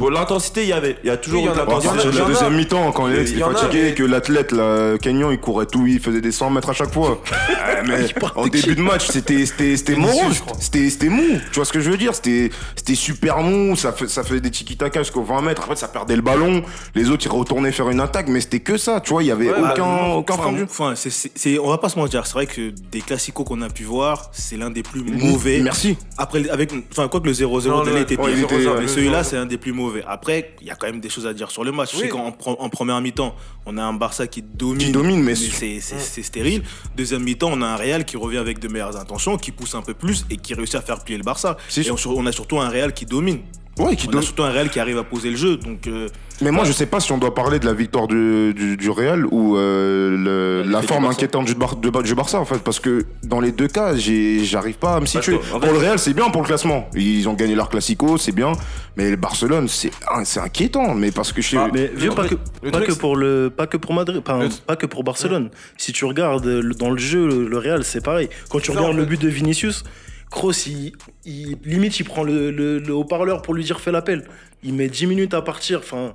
[0.00, 1.94] Bon, L'intensité, il y avait, il y a toujours Oui, eu de l'intensité.
[2.18, 5.38] la deuxième mi-temps, quand il était en a, fatigué, mais- que l'athlète, là, Kenyon, il
[5.38, 7.20] courait tout, il faisait des 100 mètres à chaque fois.
[7.86, 11.22] Mais en début de match, c'était c'était morose, c'était c'était mou.
[11.52, 12.14] Tu vois ce que je veux dire?
[12.14, 15.62] C'était c'était super mou, ça fait ça faisait des tiki-taka jusqu'au 20 mètres.
[15.62, 16.62] Après, ça perdait le ballon.
[16.96, 19.00] Les autres, ils retournaient faire une attaque, mais c'était que ça.
[19.00, 21.58] Tu vois, il y avait Ouais, aucun bah, aucun enfin, de enfin, c'est- c'est- c'est-
[21.58, 24.56] on va pas se mentir, c'est vrai que des classicos qu'on a pu voir, c'est
[24.56, 25.60] l'un des plus mauvais.
[25.60, 25.96] Merci.
[26.16, 28.26] Après, avec, enfin, quoi que le 0-0 Non, d'année le- était pire.
[28.26, 29.24] mais celui-là, 0-0.
[29.24, 30.02] c'est un des plus mauvais.
[30.06, 31.92] Après, il y a quand même des choses à dire sur le match.
[31.92, 32.02] Je Oui.
[32.04, 33.34] sais qu'en en, première mi-temps,
[33.66, 34.78] on a un Barça qui domine.
[34.78, 36.62] Qui domine, mais c'est c'est- c'est stérile.
[36.96, 39.82] Deuxième mi-temps, on a un Real qui revient avec de meilleures intentions, qui pousse un
[39.82, 41.56] peu plus et qui réussit à faire plier le Barça.
[41.68, 43.40] C'est Et on, on a surtout un Real qui domine.
[43.78, 45.56] Ouais, qui On donne- a surtout un Real qui arrive à poser le jeu.
[45.56, 46.08] Donc, euh,
[46.40, 48.90] Mais moi, je sais pas si on doit parler de la victoire du, du, du
[48.90, 52.58] Real ou euh, le- la forme inquiétante du, Bar- du Barça, en fait.
[52.58, 55.38] Parce que dans les deux cas, j'arrive pas à me situer.
[55.38, 56.88] que, en pour fait- le Real, c'est bien pour le classement.
[56.94, 58.52] Ils ont gagné leur Classico, c'est bien.
[58.96, 59.90] Mais le Barcelone, c'est
[60.24, 60.94] c'est inquiétant.
[60.94, 61.56] Mais parce que je sais.
[61.58, 62.34] Ah, Mais vieux, pas, que,
[62.70, 65.50] pas pour le pas que pour Madrid, pas, Le- pas que pour Barcelone.
[65.76, 68.28] Si tu regardes dans le jeu, le, Real, c'est pareil.
[68.50, 69.82] Quand tu regardes le but de Vinicius,
[70.30, 70.92] Kroos, il,
[71.24, 74.28] il- limite, il prend le, le- le haut-parleur pour lui dire fais l'appel.
[74.62, 75.78] Il met 10 minutes à partir.
[75.80, 76.14] Enfin,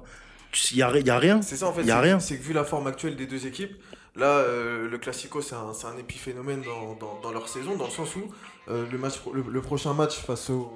[0.72, 1.42] il y a, y a rien.
[1.42, 1.82] C'est ça en fait.
[1.84, 2.20] Il a c'est- rien.
[2.20, 3.76] C'est que vu la forme actuelle des deux équipes,
[4.16, 8.16] là, euh, le Classico, c'est un, épiphénomène dans, dans, dans leur saison, dans le sens
[8.16, 8.22] où
[8.70, 10.72] euh, le, match, le, le prochain match face au.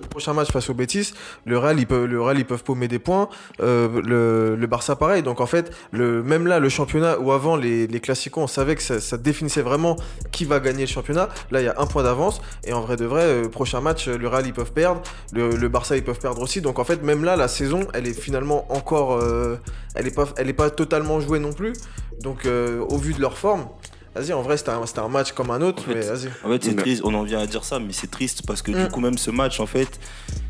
[0.00, 1.12] Le prochain match face au Betis,
[1.44, 3.28] le Real, ils peuvent, le Real, ils peuvent paumer des points.
[3.60, 5.22] euh, le, Barça, pareil.
[5.22, 8.74] Donc en fait, le, même là, le championnat où avant les, les classicos, on savait
[8.74, 9.96] que ça, définissait vraiment
[10.30, 11.28] qui va gagner le championnat.
[11.50, 12.40] Là, il y a un point d'avance.
[12.64, 15.02] Et en vrai de vrai, euh, prochain match, le Real, ils peuvent perdre.
[15.32, 16.60] Le, Barça, ils peuvent perdre aussi.
[16.60, 19.12] Donc en fait, même là, la saison, elle est finalement encore.
[19.14, 19.56] euh,
[19.94, 21.74] elle est pas, elle est pas totalement jouée non plus.
[22.20, 23.66] Donc, euh, au vu de leur forme,
[24.14, 26.28] vas-y, en vrai, c'était un, match comme un autre, En fait, mais vas-y.
[26.44, 28.70] En fait, c'est triste, on en vient à dire ça, mais c'est triste parce que
[28.72, 28.84] Mm.
[28.84, 29.98] du coup, même ce match, en fait,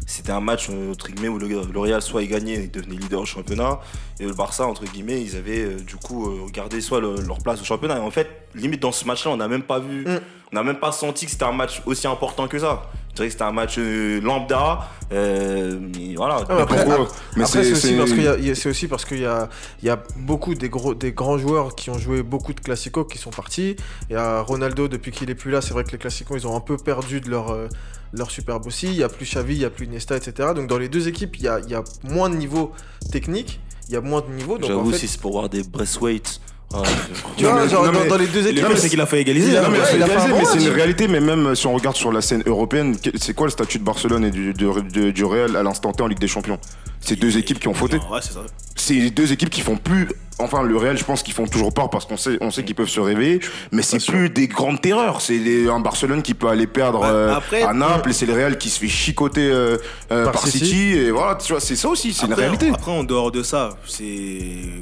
[0.06, 3.20] c'était un match, entre guillemets, où le, le Real soit il gagnait, il devenait leader
[3.20, 3.80] au championnat,
[4.20, 7.38] et le Barça, entre guillemets, ils avaient euh, du coup euh, gardé soit le- leur
[7.38, 7.96] place au championnat.
[7.98, 10.20] Et en fait, limite dans ce match-là, on n'a même pas vu, Mm.
[10.52, 12.82] on n'a même pas senti que c'était un match aussi important que ça.
[13.12, 16.38] Je dirais que c'était un match euh, lambda, euh, mais voilà.
[16.48, 18.50] Ah, mais après, Pourquoi Mais Après, c'est aussi, c'est- parce qu'il y a- il y
[18.50, 19.50] a- c'est aussi parce qu'il y a,
[19.82, 23.06] il y a beaucoup des, gros, des grands joueurs qui ont joué beaucoup de classicos
[23.06, 23.76] qui sont partis.
[24.08, 26.46] Il y a Ronaldo, depuis qu'il est plus là, c'est vrai que les classicos, ils
[26.46, 27.68] ont un peu perdu de leur, euh,
[28.14, 28.86] leur superbe aussi.
[28.86, 30.50] Il y a plus Xavi, il y a plus Nesta, etc.
[30.56, 32.72] Donc dans les deux équipes, il y a, il y a moins de niveau
[33.10, 34.56] technique, il y a moins de niveau.
[34.56, 36.40] Donc en J'avoue, fait, si c'est pour voir des Breastweights.
[36.74, 36.82] Ah,
[37.36, 39.56] tu vois, mais- genre, non, dans, les deux équipes, c'est qu'il a fait égaliser.
[39.58, 39.62] Hein.
[39.62, 40.66] Non, mais Ouais, c'est il a fait un égalisé, bon mais c'est match.
[40.66, 43.78] une réalité, mais même si on regarde sur la scène européenne, c'est quoi le statut
[43.78, 46.58] de Barcelone et du, de- de- du Real à l'instant T en Ligue des Champions?
[47.00, 47.96] C'est deux équipes qui ont fauté.
[47.96, 48.40] Ouais, c'est ça.
[48.76, 50.08] c'est les deux équipes qui font plus.
[50.38, 52.74] Enfin, le Real, je pense qu'ils font toujours peur parce qu'on sait, on sait qu'ils
[52.74, 53.40] peuvent se réveiller,
[53.70, 55.20] mais c'est plus des grandes terreurs.
[55.20, 58.32] C'est un Barcelone qui peut aller perdre Bah, euh, après, à Naples, et c'est le
[58.32, 59.76] Real qui se fait chicoter euh,
[60.10, 60.58] euh, Par par, City.
[60.66, 60.92] City.
[60.94, 62.70] Et voilà, tu vois, c'est ça aussi, c'est une réalité.
[62.74, 64.22] Après, en dehors de ça, c'est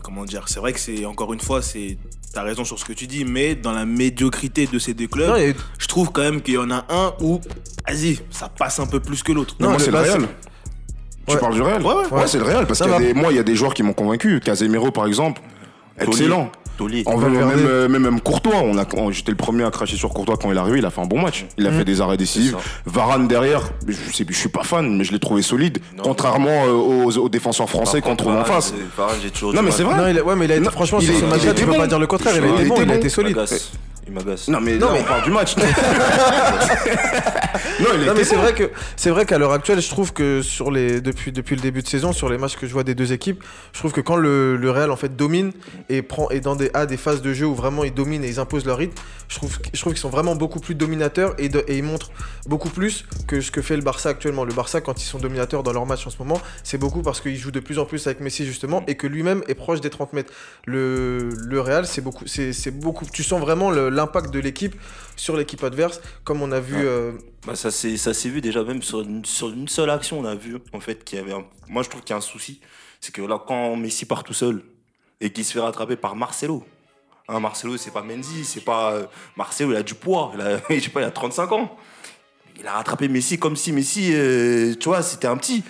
[0.02, 1.98] comment dire, c'est vrai que c'est encore une fois, c'est
[2.32, 5.28] t'as raison sur ce que tu dis, mais dans la médiocrité de ces deux clubs,
[5.30, 7.40] Non, et- je trouve quand même qu'il y en a un où,
[7.88, 9.56] vas-y, ça passe un peu plus que l'autre.
[9.58, 10.28] Non, Non, c'est le Real.
[11.30, 11.40] Tu Ouais.
[11.40, 12.22] parles du Real Ouais, ouais.
[12.26, 12.66] c'est le Real.
[12.66, 13.92] Parce Non, qu'il y a mais des, moi, il y a des joueurs qui m'ont
[13.92, 14.40] convaincu.
[14.40, 15.40] Casemiro, par exemple,
[15.98, 16.50] excellent.
[16.80, 17.36] Même,
[17.68, 20.50] euh, même, même Courtois, on a, on- j'étais le premier à cracher sur Courtois quand
[20.50, 21.44] il est arrivé, il a fait un bon match.
[21.58, 22.54] Il a fait des arrêts décisifs.
[22.86, 25.78] Varane derrière, je, sais, je suis pas fan, mais je l'ai trouvé solide.
[26.02, 28.72] contrairement euh, aux, aux défenseurs français qu'on trouve en face.
[28.96, 29.94] Varane, j'ai toujours Non, mais c'est vrai.
[29.94, 31.28] Non, il a- ouais, mais il a été, Non, franchement, il sur est- ce il
[31.30, 31.78] match-là, était tu peux bon.
[31.80, 32.32] pas dire le contraire.
[32.34, 33.36] Il a Il été bon, il a été solide.
[34.06, 34.48] Il m'agace.
[34.48, 35.56] Non, mais Non, là, mais- on parle du match.
[35.56, 35.64] non,
[37.94, 40.42] il Non était mais c'est vrai que c'est vrai qu'à l'heure actuelle, je trouve que
[40.42, 42.94] sur les depuis depuis le début de saison, sur les matchs que je vois des
[42.94, 45.52] deux équipes, je trouve que quand le, le Real en fait domine
[45.88, 48.28] et prend et dans des a des phases de jeu où vraiment ils dominent et
[48.28, 48.94] ils imposent leur rythme,
[49.28, 52.10] je trouve je trouve qu'ils sont vraiment beaucoup plus dominateurs et, de- et ils montrent
[52.46, 54.44] beaucoup plus que ce que fait le Barça actuellement.
[54.44, 57.20] Le Barça quand ils sont dominateurs dans leur match en ce moment, c'est beaucoup parce
[57.20, 59.90] qu'ils jouent de plus en plus avec Messi justement et que lui-même est proche des
[59.90, 60.32] 30 mètres.
[60.66, 64.74] Le, le Real, c'est beaucoup c'est c'est beaucoup tu sens vraiment le- l'impact de l'équipe
[65.16, 66.82] sur l'équipe adverse comme on a vu Ouais.
[66.84, 67.12] euh,
[67.46, 70.24] Bah, ça s'est ça s'est vu déjà même sur une, sur une seule action on
[70.24, 71.44] a vu en fait qu'il y avait un...
[71.68, 72.60] moi je trouve qu'il y a un souci.
[73.00, 74.62] C'est que là quand Messi part tout seul
[75.20, 76.64] et qu'il se fait rattraper par Marcelo
[77.28, 80.58] hein, Marcelo c'est pas Mendy c'est pas euh, Marcelo il a du poids il a,
[80.70, 81.76] je sais pas il a 35 ans.
[82.58, 85.62] Il a rattrapé Messi comme si Messi euh, tu vois c'était un petit.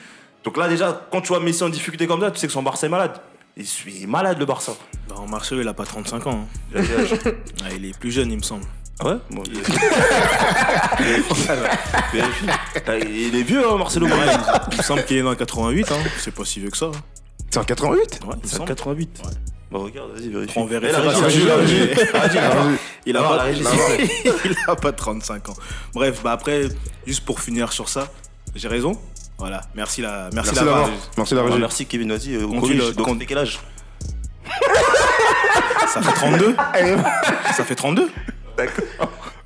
[0.43, 2.63] Donc là déjà quand tu vois Messi en difficulté comme ça tu sais que son
[2.63, 3.21] Barça est malade
[3.57, 4.73] il est malade le Barça
[5.09, 6.47] Bah, Marcelo, il a pas 35 ans.
[6.75, 6.83] hein.
[7.65, 8.65] Ah, il est plus jeune, il me semble.
[9.01, 9.17] Ah ouais?
[9.31, 9.61] Bon, il...
[12.13, 12.47] Vérifie.
[12.75, 14.13] Putain, il est vieux hein, Marcelo Ouais,
[14.73, 15.95] il, me semble qu'il est dans le 88, hein.
[16.19, 16.87] c'est pas si vieux que ça.
[16.87, 16.93] hein.
[17.51, 18.69] C'est en 88 Ouais, C'est en semble.
[18.69, 19.23] 88.
[19.73, 20.59] Bah regarde, vas-y, vérifie.
[20.59, 20.75] On Eh.
[23.07, 25.55] Il a, pas, il a pas 35 ans.
[25.95, 26.63] Bref, bah après,
[27.07, 28.09] juste pour finir sur ça,
[28.55, 29.01] j'ai raison?
[29.41, 30.65] Voilà, merci la, merci, Merci la.
[30.65, 30.91] VAR.
[31.17, 31.59] Merci la Ah, régie.
[31.59, 32.35] Merci Kevin, vas-y.
[32.37, 32.77] euh, Continue, corrige.
[32.79, 33.59] le- Donc, con- t'es quel âge
[35.89, 36.55] Ça fait 32
[37.57, 38.11] Ça fait 32
[38.57, 38.85] D'accord.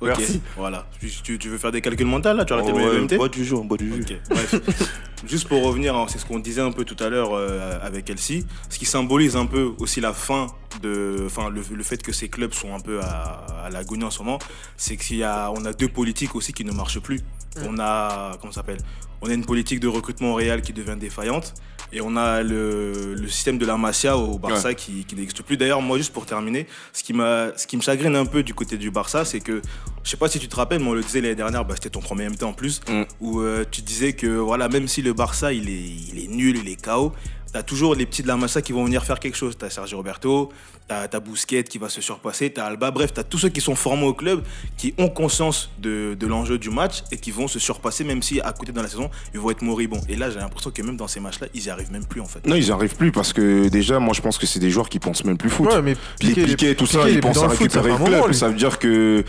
[0.01, 0.41] Ok, Merci.
[0.57, 0.85] voilà.
[0.99, 2.43] Tu, tu- tu veux faire des calculs mentaux là?
[2.43, 4.01] Tu vas arrêter Oh, le ouais, MMT Bois du jeu, bois du jeu.
[4.01, 4.55] Ok, bref.
[5.25, 8.09] Juste pour revenir, hein, c'est ce qu'on disait un peu tout à l'heure euh, avec
[8.09, 10.47] Elsie, ce qui symbolise un peu aussi la fin
[10.83, 14.11] de, enfin le, le fait que ces clubs sont un peu à, à l'agonie en
[14.11, 14.37] ce moment,
[14.77, 17.21] c'est qu'il y a, on a deux politiques aussi qui ne marchent plus.
[17.65, 18.79] On a, comment ça s'appelle?
[19.21, 21.53] On a une politique de recrutement au Real qui devient défaillante.
[21.93, 25.55] Et on a le, le système de la Masia au Barça qui, qui n'existe plus.
[25.55, 28.53] D'ailleurs, moi, juste pour terminer, ce qui, m'a, ce qui me chagrine un peu du
[28.53, 29.61] côté du Barça, c'est que,
[30.03, 31.91] je sais pas si tu te rappelles, mais on le disait l'année dernière, bah, c'était
[31.91, 33.03] ton premier MT en plus, Mm.
[33.21, 36.57] où euh, tu disais que voilà, même si le Barça il est, il est nul,
[36.57, 37.13] il est KO,
[37.55, 39.57] t'as toujours les petits de la Masia qui vont venir faire quelque chose.
[39.57, 40.51] T'as Sergio Roberto,
[40.89, 43.75] t'as, t'as Bousquet qui va se surpasser, t'as Alba, bref, t'as tous ceux qui sont
[43.75, 44.43] formés au club,
[44.75, 48.41] qui ont conscience de, de l'enjeu du match et qui vont se surpasser, même si
[48.41, 50.01] à côté dans la saison, ils vont être moribonds.
[50.09, 52.25] Et là, j'ai l'impression que même dans ces matchs-là, ils y arrivent même plus en
[52.25, 52.45] fait.
[52.45, 54.89] Non, ils n'y arrivent plus parce que déjà, moi je pense que c'est des joueurs
[54.89, 55.71] qui pensent même plus foot.
[55.71, 57.91] Ouais, mais les piquets et tout ça, Piqué, ils pensent à le foot, ça récupérer
[57.91, 58.21] le club.
[58.21, 59.23] moment, ça veut dire que.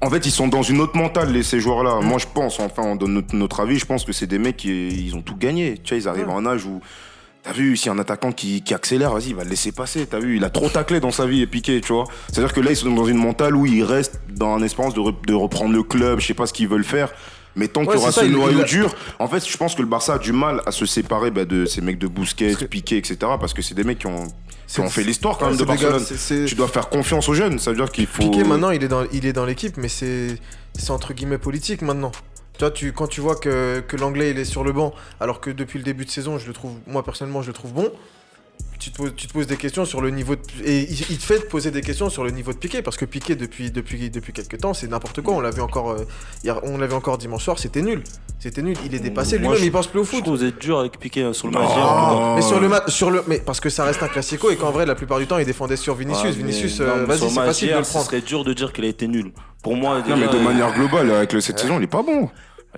[0.00, 2.00] En fait, ils sont dans une autre mentale, les, ces joueurs-là.
[2.02, 4.58] Moi, je pense, enfin, on donne notre, notre avis, je pense que c'est des mecs
[4.58, 5.78] qui ils ont tout gagné.
[5.82, 6.80] Tu vois, ils arrivent à un âge où.
[7.44, 9.70] T'as vu, s'il y a un attaquant qui, qui accélère, vas-y, il va le laisser
[9.70, 10.06] passer.
[10.06, 12.04] T'as vu, il a trop taclé dans sa vie et piqué, tu vois.
[12.32, 15.00] C'est-à-dire que là, ils sont dans une mentale où ils restent dans un espérance de,
[15.00, 17.12] re- de reprendre le club, je sais pas ce qu'ils veulent faire.
[17.56, 19.82] Mais tant qu'il y aura ça, ce noyau a- dur, en fait, je pense que
[19.82, 22.96] le Barça a du mal à se séparer bah, de ces mecs de Bousquet, Piqué,
[22.96, 23.16] etc.
[23.38, 24.24] Parce que c'est des mecs qui ont,
[24.66, 26.02] qui ont fait l'histoire quand Ouais, même de Barcelone.
[26.48, 28.22] Tu dois faire confiance aux jeunes, ça veut dire qu'il faut.
[28.22, 28.82] Piqué maintenant il
[29.26, 30.38] est dans l'équipe mais c'est
[30.76, 32.10] c'est entre guillemets politique maintenant.
[32.56, 35.40] Tu vois, tu, quand tu vois que, que l'anglais il est sur le banc alors
[35.40, 37.92] que depuis le début de saison je le trouve moi personnellement je le trouve bon.
[38.84, 41.22] Tu te, poses, tu te poses des questions sur le niveau de, et il, te
[41.22, 44.10] fait te poser des questions sur le niveau de Piqué parce que Piqué depuis depuis
[44.10, 46.04] depuis quelques temps c'est n'importe quoi on l'a vu encore euh,
[46.44, 48.02] hier- on l'avait encore dimanche soir c'était nul
[48.38, 50.38] c'était nul il est dépassé lui-même je- il pense plus au Je foot trouve que
[50.40, 51.70] vous êtes dur avec Piqué euh, sur le match.
[51.74, 52.32] Oh.
[52.36, 54.70] mais sur le match sur le mais parce que ça reste un classico et qu'en
[54.70, 57.70] vrai la plupart du temps il défendait sur Vinicius Ouais, Vinicius euh, vas-y c'est facile
[57.72, 59.32] de le Ce prendre serait dur de dire qu'il a été nul.
[59.62, 62.28] Pour moi, Non, mais de manière globale, avec le- cette saison, il est pas bon.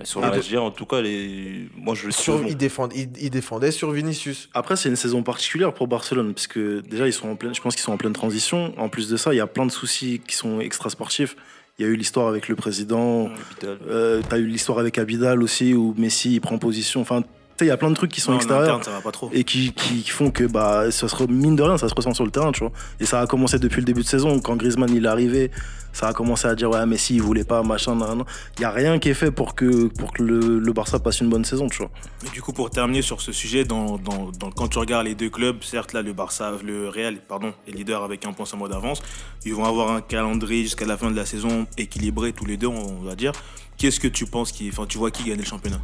[0.03, 1.67] Sur le de- match d'hier, en tout cas, les...
[1.75, 2.49] moi je le sur, trouve bon.
[2.49, 4.49] il, défend, il, il défendait sur Vinicius.
[4.53, 7.61] Après, c'est une saison particulière pour Barcelone, parce que déjà, ils sont en pleine, je
[7.61, 8.73] pense qu'ils sont en pleine transition.
[8.77, 11.35] En plus de ça, il y a plein de soucis qui sont extrasportifs.
[11.79, 13.29] Il y a eu l'histoire avec le président,
[13.63, 17.01] euh, t'as eu l'histoire avec Abidal aussi, où Messi il prend position.
[17.01, 17.23] Enfin,
[17.59, 19.11] sais, il y a plein de trucs qui sont Non, extérieurs interne, ça va pas
[19.11, 19.29] trop.
[19.33, 22.25] et qui, qui font que bah ça se mine de rien ça se ressent sur
[22.25, 24.89] le terrain tu vois et ça a commencé depuis le début de saison quand Griezmann
[24.93, 25.51] il est arrivé
[25.93, 28.23] ça a commencé à dire ouais Messi il voulait pas machin nan,
[28.57, 31.21] il y a rien qui est fait pour que pour que le, le Barça passe
[31.21, 31.89] une bonne saison tu vois
[32.25, 35.15] Et du coup, pour terminer sur ce sujet, dans, dans- dans- quand tu regardes les
[35.15, 38.57] deux clubs, certes, là, le Barça, le Real, pardon, est leader avec un point sans
[38.57, 39.01] mot d'avance.
[39.45, 42.67] Ils vont avoir un calendrier jusqu'à la fin de la saison équilibré tous les deux,
[42.67, 43.31] on va dire.
[43.77, 45.79] Qu'est-ce que tu penses qui, enfin, tu vois qui gagne le championnat?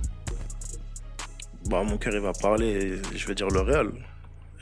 [1.70, 3.92] Bah mon cœur il va parler je vais dire le Real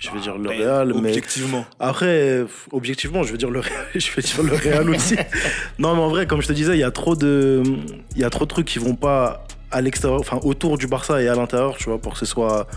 [0.02, 1.64] je vais dire le Ben, Real mais Objectivement.
[1.80, 5.16] Après, objectivement, je veux dire le Real, je veux dire le Real aussi.
[5.80, 7.62] non, mais en vrai, comme je te disais, il y a trop de,
[8.16, 11.22] il y a trop de trucs qui vont pas à l'extérieur, enfin autour du Barça
[11.22, 12.68] et à l'intérieur, tu vois, pour que ce soit,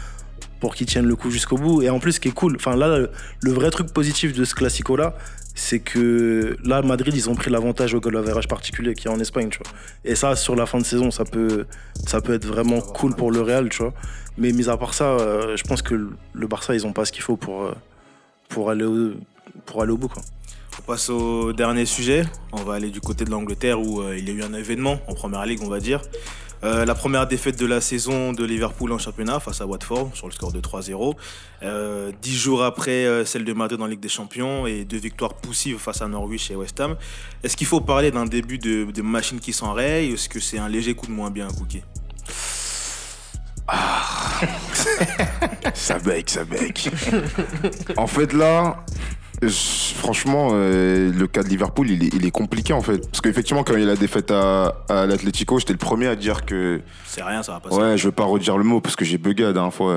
[0.60, 1.80] pour qu'ils tiennent le coup jusqu'au bout.
[1.80, 3.10] Et en plus, ce qui est cool, enfin là, le,
[3.40, 5.16] le vrai truc positif de ce classico là,
[5.54, 9.20] c'est que là, Madrid, ils ont pris l'avantage au goal average particulier qui est en
[9.20, 9.72] Espagne, tu vois.
[10.04, 11.66] Et ça, sur la fin de saison, ça peut,
[12.06, 13.94] ça peut être vraiment cool pour le Real, tu vois.
[14.36, 17.12] Mais mis à part ça, euh, je pense que le- Barça, ils ont pas ce
[17.12, 17.74] qu'il faut pour, euh,
[18.48, 19.12] pour aller au,
[19.64, 20.22] pour aller au bout, quoi.
[20.80, 22.24] On passe au dernier sujet.
[22.52, 24.98] On va aller du côté de l'Angleterre où euh, il y a eu un événement
[25.06, 26.02] en première ligue, on va dire.
[26.64, 30.26] Euh, la première défaite de la saison de Liverpool en championnat face à Watford sur
[30.26, 31.14] le score de 3-0.
[31.62, 35.34] Euh, dix jours après euh, celle de Madrid en Ligue des Champions et deux victoires
[35.34, 36.96] poussives face à Norwich et West Ham.
[37.42, 40.68] Est-ce qu'il faut parler d'un début de, machine qui s'enraye ou est-ce que c'est un
[40.68, 41.82] léger coup de moins bien, Cookie
[45.74, 46.90] Ça bec, ça bec.
[47.96, 48.84] en fait, là,
[49.96, 52.98] franchement, euh, le cas de Liverpool, il est, il est compliqué en fait.
[53.10, 56.16] Parce qu'effectivement, quand il y a la défaite à, à l'Atlético, j'étais le premier à
[56.16, 56.80] dire que.
[57.06, 57.76] C'est rien, ça va passer.
[57.76, 59.96] Ouais, je veux pas redire le mot parce que j'ai bugué la dernière fois.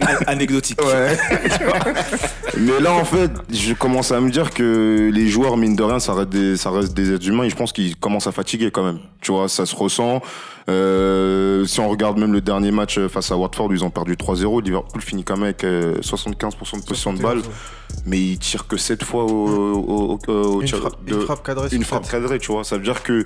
[0.00, 0.80] An- Anecdotique.
[0.82, 1.16] Ouais.
[2.58, 5.98] Mais là, en fait, je commence à me dire que les joueurs, mine de rien,
[5.98, 8.70] ça reste des, ça reste des êtres humains et je pense qu'ils commencent à fatiguer
[8.70, 8.98] quand même.
[9.20, 10.22] Tu vois, ça se ressent.
[10.68, 14.62] Euh, si on regarde même le dernier match face à Watford, ils ont perdu 3-0.
[14.62, 17.42] Liverpool finit quand même avec euh, 75% de possession de balle,
[18.06, 21.20] mais ils tirent que 7 fois au, au, au- au Une, tir frappe, de- une
[21.22, 22.12] frappe cadrée une sur frappe sept.
[22.12, 22.64] cadrée, tu vois.
[22.64, 23.24] Ça veut dire que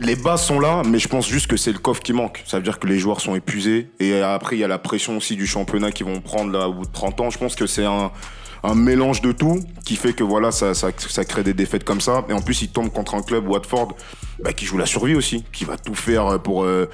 [0.00, 2.42] les bases sont là, mais je pense juste que c'est le coffre qui manque.
[2.46, 3.90] Ça veut dire que les joueurs sont épuisés.
[4.00, 6.72] Et après, il y a la pression aussi du championnat qu'ils vont prendre là au
[6.74, 7.30] bout de 30 ans.
[7.30, 8.10] Je pense que c'est un,
[8.64, 12.00] un mélange de tout qui fait que voilà, ça, ça, ça crée des défaites comme
[12.00, 12.24] ça.
[12.28, 13.94] Et en plus, ils tombent contre un club, Watford,
[14.42, 16.64] bah, qui joue la survie aussi, qui va tout faire pour.
[16.64, 16.88] euh,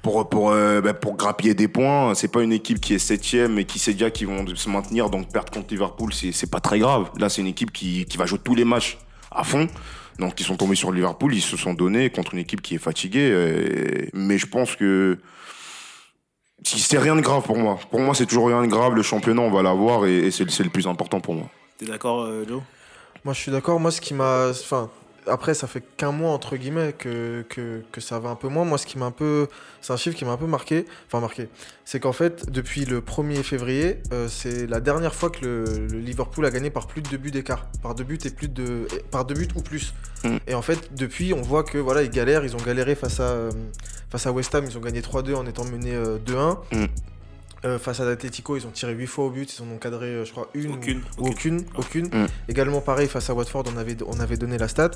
[0.00, 3.58] Pour, pour, euh, bah, pour grappiller des points, c'est pas une équipe qui est septième
[3.58, 6.60] et qui sait déjà qu'ils vont se maintenir, donc perdre contre Liverpool, c'est c'est pas
[6.60, 7.10] très grave.
[7.18, 8.96] Là, c'est une équipe qui, qui va jouer tous les matchs
[9.32, 9.66] à fond.
[10.20, 12.82] Donc ils sont tombés sur Liverpool, ils se sont donnés contre une équipe qui est
[12.82, 13.28] fatiguée.
[13.32, 15.18] euh, mais je pense que
[16.64, 17.78] c'est rien de grave pour moi.
[17.90, 18.94] Pour moi, c'est toujours rien de grave.
[18.94, 21.46] Le championnat, on va l'avoir et, et c'est le- plus important pour moi.
[21.78, 22.62] T'es d'accord, euh, Joe?
[23.24, 23.78] Moi, je suis d'accord.
[23.80, 24.48] Moi, ce qui m'a.
[24.50, 24.90] Enfin,
[25.28, 28.64] après, ça fait qu'un mois, entre guillemets, que, que, que ça va un peu moins.
[28.64, 29.48] Moi, ce qui m'a un peu.
[29.80, 30.86] C'est un chiffre qui m'a un peu marqué.
[31.06, 31.48] Enfin, marqué.
[31.84, 35.98] C'est qu'en fait, depuis le 1er février, euh, c'est la dernière fois que le, le
[35.98, 37.66] Liverpool a gagné par plus de deux buts d'écart.
[37.82, 38.86] Par deux buts et plus de.
[39.10, 39.94] Par deux buts ou plus.
[40.24, 40.36] Mm.
[40.46, 42.44] Et en fait, depuis, on voit que voilà, ils galèrent.
[42.44, 43.50] Ils ont galéré face à, euh,
[44.10, 44.64] face à West Ham.
[44.68, 46.58] Ils ont gagné 3-2 en étant menés euh, 2-1.
[46.72, 46.86] Mm.
[47.64, 49.52] Euh, face à l'Atletico, ils ont tiré 8 fois au but.
[49.58, 50.74] Ils en ont cadré, euh, je crois, une.
[50.74, 51.02] Aucune.
[51.18, 52.06] ou aucune, aucune.
[52.06, 52.26] Mm.
[52.48, 54.92] Également pareil face à Watford, on avait, on avait donné la stat.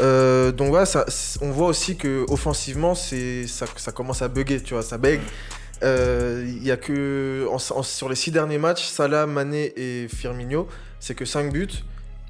[0.00, 1.06] Euh, donc voilà, ça,
[1.40, 5.20] on voit aussi que offensivement, c'est ça, ça commence à bugger, tu vois, ça bug.
[5.82, 10.08] Euh, Il y a que en- en- sur les six derniers matchs, Salah, Mané et
[10.08, 10.68] Firmino,
[11.00, 11.68] c'est que 5 buts.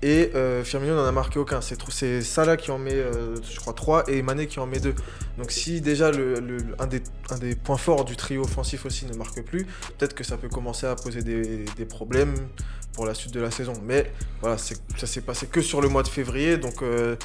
[0.05, 1.63] Et euh, Firmino n'en a marqué aucun.
[1.63, 4.95] C'est Salah qui en met, euh, je crois, 3 et Mané qui en met 2.
[5.39, 9.65] Donc si déjà un, des, points forts du trio offensif aussi ne marque plus,
[9.97, 12.35] peut-être que ça peut commencer à poser des, problèmes
[12.93, 13.73] pour la suite de la saison.
[13.83, 14.13] Mais
[14.43, 17.17] voilà, ça s'est passé que sur le mois de février, donc euh,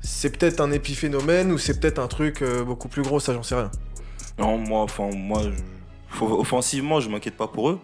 [0.00, 3.54] c'est peut-être un épiphénomène ou c'est peut-être un truc beaucoup plus gros, ça j'en sais
[3.54, 3.70] rien.
[4.40, 7.78] Non, moi, enfin, moi, je- offensivement, je m'inquiète pas pour eux.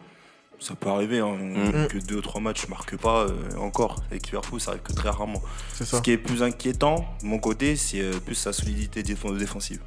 [0.61, 1.89] Ça peut arriver, hein, Mm.
[1.89, 4.03] que deux ou trois matchs ne marquent pas euh, encore.
[4.11, 5.43] Avec Liverpool, ça arrive que très rarement.
[5.75, 5.85] Ça.
[5.85, 9.81] Ce qui est plus inquiétant, de mon côté, c'est euh, plus sa solidité déf- défensive.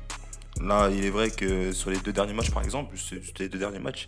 [0.62, 3.60] Là, il est vrai que sur les deux derniers matchs, par exemple, sur les deux
[3.60, 4.08] derniers matchs,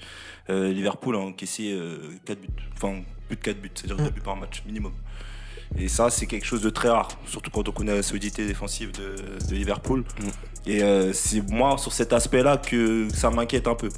[0.49, 1.77] euh, Liverpool a encaissé
[2.25, 2.47] 4 buts.
[2.75, 4.05] Enfin, plus de 4 buts, c'est-à-dire Mm.
[4.05, 4.93] 2 buts par match, minimum.
[5.77, 8.91] Et ça, c'est quelque chose de très rare, surtout quand on connaît la solidité défensive
[8.91, 9.15] de,
[9.47, 9.99] de Liverpool.
[10.01, 10.27] Mm.
[10.65, 13.89] Et euh, c'est moi, sur cet aspect-là, que ça m'inquiète un peu.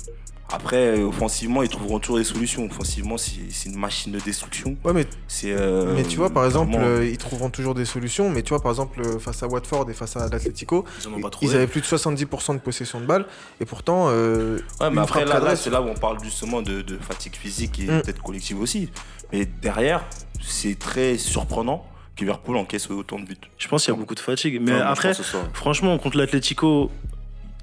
[0.53, 2.65] Après, euh, offensivement, ils trouveront toujours des solutions.
[2.65, 4.75] Offensivement, c'est une machine de destruction.
[4.83, 5.51] Ouais, mais, C'est.
[5.51, 8.61] euh, mais tu vois, par exemple, euh, ils trouveront toujours des solutions, mais tu vois,
[8.61, 12.53] par exemple, face à Watford et face à l'Atletico, Ils ils avaient plus de 70%
[12.55, 13.25] de possession de balle,
[13.59, 16.97] et pourtant, euh, Ouais, mais après, là, c'est là où on parle justement de, de
[16.97, 18.01] fatigue physique et Mm.
[18.01, 18.89] peut-être collective aussi.
[19.31, 20.03] Mais derrière,
[20.41, 21.85] c'est très surprenant
[22.19, 23.35] Liverpool encaisse autant de buts.
[23.57, 24.59] Je pense qu'il y a beaucoup de fatigue.
[24.61, 25.13] Mais après,
[25.53, 26.91] franchement, contre l'Atlético,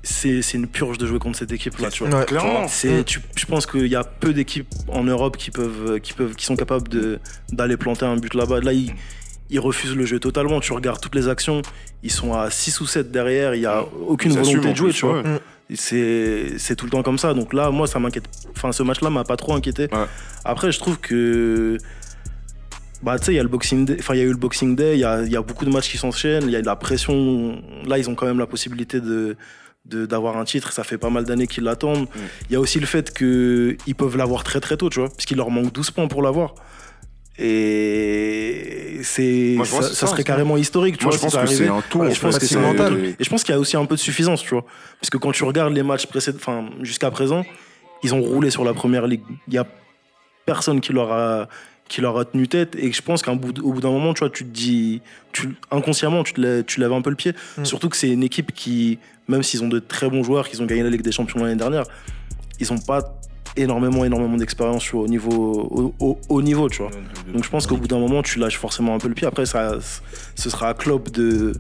[0.03, 2.21] c'est c'est une purge de jouer contre cette équipe là, tu vois.
[2.21, 2.25] Ouais.
[2.27, 2.67] Clairement.
[2.69, 6.35] C'est, tu- je pense qu'il y a peu d'équipes en Europe qui peuvent, qui peuvent,
[6.35, 7.19] qui sont capables de
[7.53, 8.61] d'aller planter un but là-bas.
[8.61, 8.93] Là, ils,
[9.51, 10.61] ils refusent le jeu totalement.
[10.61, 11.63] Tu regardes toutes les actions,
[12.03, 13.55] ils sont à 6 ou 7 derrière.
[13.55, 15.23] Il y a aucune Ils assument, volonté de jouer, plus, tu vois.
[15.23, 15.41] ouais.
[15.75, 17.35] C'est, c'est tout le temps comme ça.
[17.35, 18.25] Donc là, moi, ça m'inquiète.
[18.57, 19.89] Enfin, ce match-là m'a pas trop inquiété.
[19.93, 20.07] Ouais.
[20.45, 21.77] Après, je trouve que.
[23.03, 24.37] Bah, tu sais, il y a le Boxing Day, enfin, il y a eu le
[24.37, 26.57] Boxing Day, il y a, il y a beaucoup de matchs qui s'enchaînent, il y
[26.57, 27.63] a de la pression.
[27.87, 29.37] Là, ils ont quand même la possibilité de-
[29.89, 32.03] d'avoir un titre, ça fait pas mal d'années qu'ils l'attendent.
[32.15, 32.19] Mm.
[32.51, 35.37] Il y a aussi le fait qu'ils peuvent l'avoir très très tôt, tu vois, puisqu'il
[35.39, 36.55] leur manque 12 points pour l'avoir.
[37.41, 41.19] Et c'est ça, serait carrément historique, tu Moi, vois.
[41.19, 41.69] je pense si ça que c'est arrivait.
[41.95, 41.99] un.
[42.01, 43.05] Ouais, en je pense que c'est mental.
[43.05, 44.65] et- Et je pense qu'il y a aussi un peu de suffisance, tu vois.
[45.01, 47.45] Parce que quand tu regardes les matchs précédents, enfin, jusqu'à présent,
[48.03, 49.23] ils ont roulé sur la première ligue.
[49.47, 49.67] Il y a
[50.47, 51.49] personne qui leur a,
[51.89, 52.77] qui leur a tenu tête.
[52.77, 55.01] Et je pense qu'au bout, d- au bout d'un moment, tu vois, tu te dis,
[55.33, 57.33] tu, inconsciemment, tu, te tu lèves un peu le pied.
[57.59, 57.65] Mm.
[57.65, 58.99] Surtout que c'est une équipe qui,
[59.29, 61.57] même s'ils ont de très bons joueurs, qu'ils ont gagné la Ligue des Champions l'année
[61.57, 61.85] dernière,
[62.61, 63.15] ils n'ont pas
[63.57, 65.33] énormément, énormément d'expérience au niveau,
[66.01, 66.91] au, au- au niveau, tu vois.
[67.33, 69.27] Donc je pense qu'au bout d'un moment, tu lâches forcément un peu le pied.
[69.27, 69.79] Après, ça,
[70.37, 71.53] ce sera à Klopp de,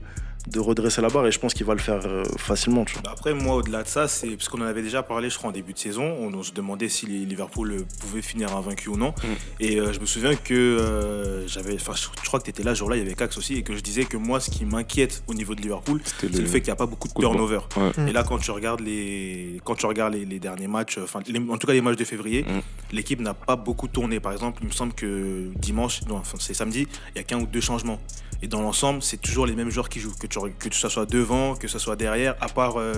[0.50, 2.84] de redresser la barre et je pense qu'il va le faire euh, facilement.
[2.84, 3.02] Tu vois.
[3.02, 5.50] Bah Après, moi, au-delà de ça, c'est parce qu'on en avait déjà parlé, je crois,
[5.50, 6.16] en début de saison.
[6.20, 9.11] On, on se demandait si les- Liverpool euh, pouvait finir invaincu ou non.
[9.11, 9.26] Mm.
[9.61, 12.74] Et euh, je me souviens que euh, j'avais, enfin, je, crois que tu étais là,
[12.74, 14.64] ce jour-là, il y avait Cax aussi, et que je disais que moi, ce qui
[14.64, 17.61] m'inquiète au niveau de Liverpool, c'est le fait qu'il n'y a pas beaucoup de turnover.
[17.76, 17.90] Ouais.
[18.04, 18.08] Mm.
[18.08, 21.38] Et là, quand tu regardes les, quand tu regardes les, les derniers matchs, enfin, les-
[21.38, 22.61] en tout cas les matchs de février, Mm.
[22.92, 24.20] l'équipe n'a pas beaucoup tourné.
[24.20, 27.40] Par exemple, il me semble que dimanche, non, enfin, c'est samedi, il y a qu'un
[27.40, 27.98] ou deux changements.
[28.42, 31.07] Et dans l'ensemble, c'est toujours les mêmes joueurs qui jouent, que, tu, que ça soit
[31.07, 32.94] devant, que ça soit derrière, à part euh,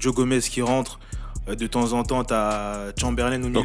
[0.00, 0.98] Joe Gomez qui rentre.
[1.48, 3.62] euh, de temps en temps, tu as Chamberlain au milieu.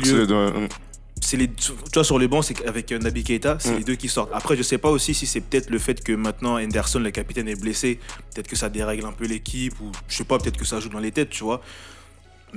[1.22, 3.78] c'est les, tu vois, sur les bancs, c'est avec euh, Naby Keita, c'est Mm.
[3.78, 4.30] les deux qui sortent.
[4.34, 7.48] Après, je sais pas aussi si c'est peut-être le fait que maintenant Henderson, le capitaine,
[7.48, 8.00] est blessé.
[8.34, 10.90] Peut-être que ça dérègle un peu l'équipe, ou je sais pas, peut-être que ça joue
[10.90, 11.62] dans les têtes, tu vois.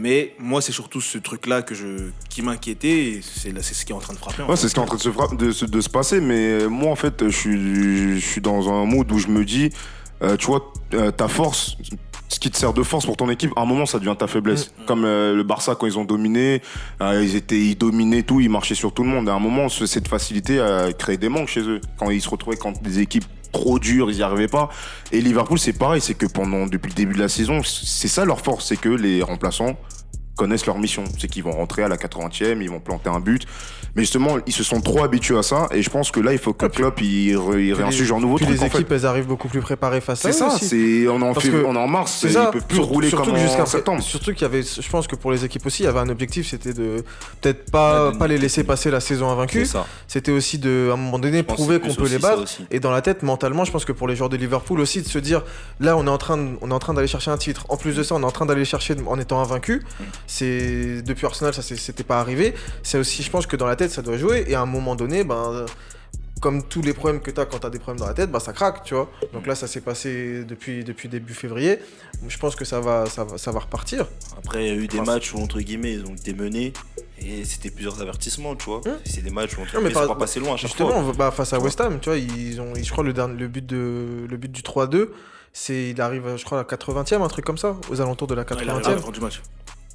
[0.01, 3.95] Mais moi, c'est surtout ce truc-là que je, qui m'inquiétait, et c'est ce qui est
[3.95, 4.43] en train de frapper.
[4.43, 4.63] en Ouais, fait.
[4.63, 6.91] c'est ce qui est en train de se, fra- de, de se passer, mais moi
[6.91, 9.69] en fait, je suis, je suis dans un mood où je me dis,
[10.23, 11.77] euh, tu vois, euh, ta force,
[12.29, 14.27] ce qui te sert de force pour ton équipe, à un moment ça devient ta
[14.27, 14.73] faiblesse.
[14.87, 16.63] Comme euh, le Barça quand ils ont dominé,
[17.03, 19.29] euh, ils étaient, ils dominaient tout, ils marchaient sur tout le monde.
[19.29, 21.81] À un moment, ce- cette facilité a créé des manques chez eux.
[21.99, 24.69] Quand ils se retrouvaient contre des équipes trop dures, ils n'y arrivaient pas.
[25.13, 28.25] Et Liverpool, c'est pareil, c'est que pendant depuis le début de la saison, c'est ça
[28.25, 29.77] leur force, c'est que les remplaçants
[30.40, 31.05] connaissent leur mission.
[31.18, 33.42] C'est qu'ils vont rentrer à la 80e, ils vont planter un but.
[33.94, 35.68] Mais justement, ils se sont trop habitués à ça.
[35.72, 38.20] Et je pense que là, il faut que Klopp il, re- il Puis réinsuge un
[38.20, 38.57] nouveau puis truc.
[38.59, 38.79] les en fait.
[38.79, 41.44] équipes, elles arrivent beaucoup plus préparées face à C'est ça, c'est on est en, Parce
[41.46, 42.46] fév- que- on est en mars, ils ça.
[42.46, 44.03] peuvent plus Surtout- rouler surtout comme en septembre.
[44.03, 46.09] Surtout qu'il y avait, je pense que pour les équipes aussi, il y avait un
[46.09, 47.05] objectif, c'était de
[47.40, 49.66] peut-être pas, Ouais, de pas les laisser passer la saison invaincue.
[49.66, 49.85] ça.
[50.09, 52.44] C'était aussi de, à un moment donné, prouver qu'on peut les ça battre.
[52.70, 55.09] Et dans la tête, mentalement, je pense que pour les joueurs de Liverpool aussi, de
[55.09, 55.42] se dire,
[55.81, 57.66] là, on est en train, on est en train d'aller chercher un titre.
[57.68, 59.83] En plus de ça, on est en train d'aller chercher en étant invaincu.
[60.35, 62.55] C'est depuis Arsenal, ça c'était pas arrivé.
[62.85, 64.45] C'est aussi, je pense que dans la tête, ça doit jouer.
[64.47, 65.66] Et à un moment donné, ben.
[66.40, 68.31] Comme tous les problèmes que tu as quand tu as des problèmes dans la tête,
[68.31, 69.11] bah ça craque, tu vois.
[69.35, 71.79] Donc là, ça s'est passé depuis, depuis début février.
[72.27, 74.07] Je pense que ça va, ça va, ça va repartir.
[74.38, 76.73] Après, il y a eu des Enfin, matchs où, entre guillemets, ils ont été menés
[77.19, 78.81] et c'était plusieurs avertissements, tu vois.
[78.88, 78.97] Hum.
[79.05, 81.05] C'est des matchs où, entre guillemets, ils sont par- pas passés loin à chaque Justement,
[81.05, 81.12] fois.
[81.12, 83.47] bah, face à West Ham, tu vois, ils ont, ils- je crois le dernier, le
[83.49, 85.12] but de, le but du 3-2,
[85.53, 88.35] c'est, il arrive, je crois, à la 80e, un truc comme ça, aux alentours de
[88.35, 88.95] la Ouais, il arrive à 80e.
[88.95, 89.43] la fin du match.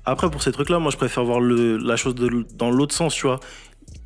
[0.06, 3.14] Après, pour ces trucs-là, moi, je préfère voir le- la chose de dans l'autre sens,
[3.16, 3.40] tu vois.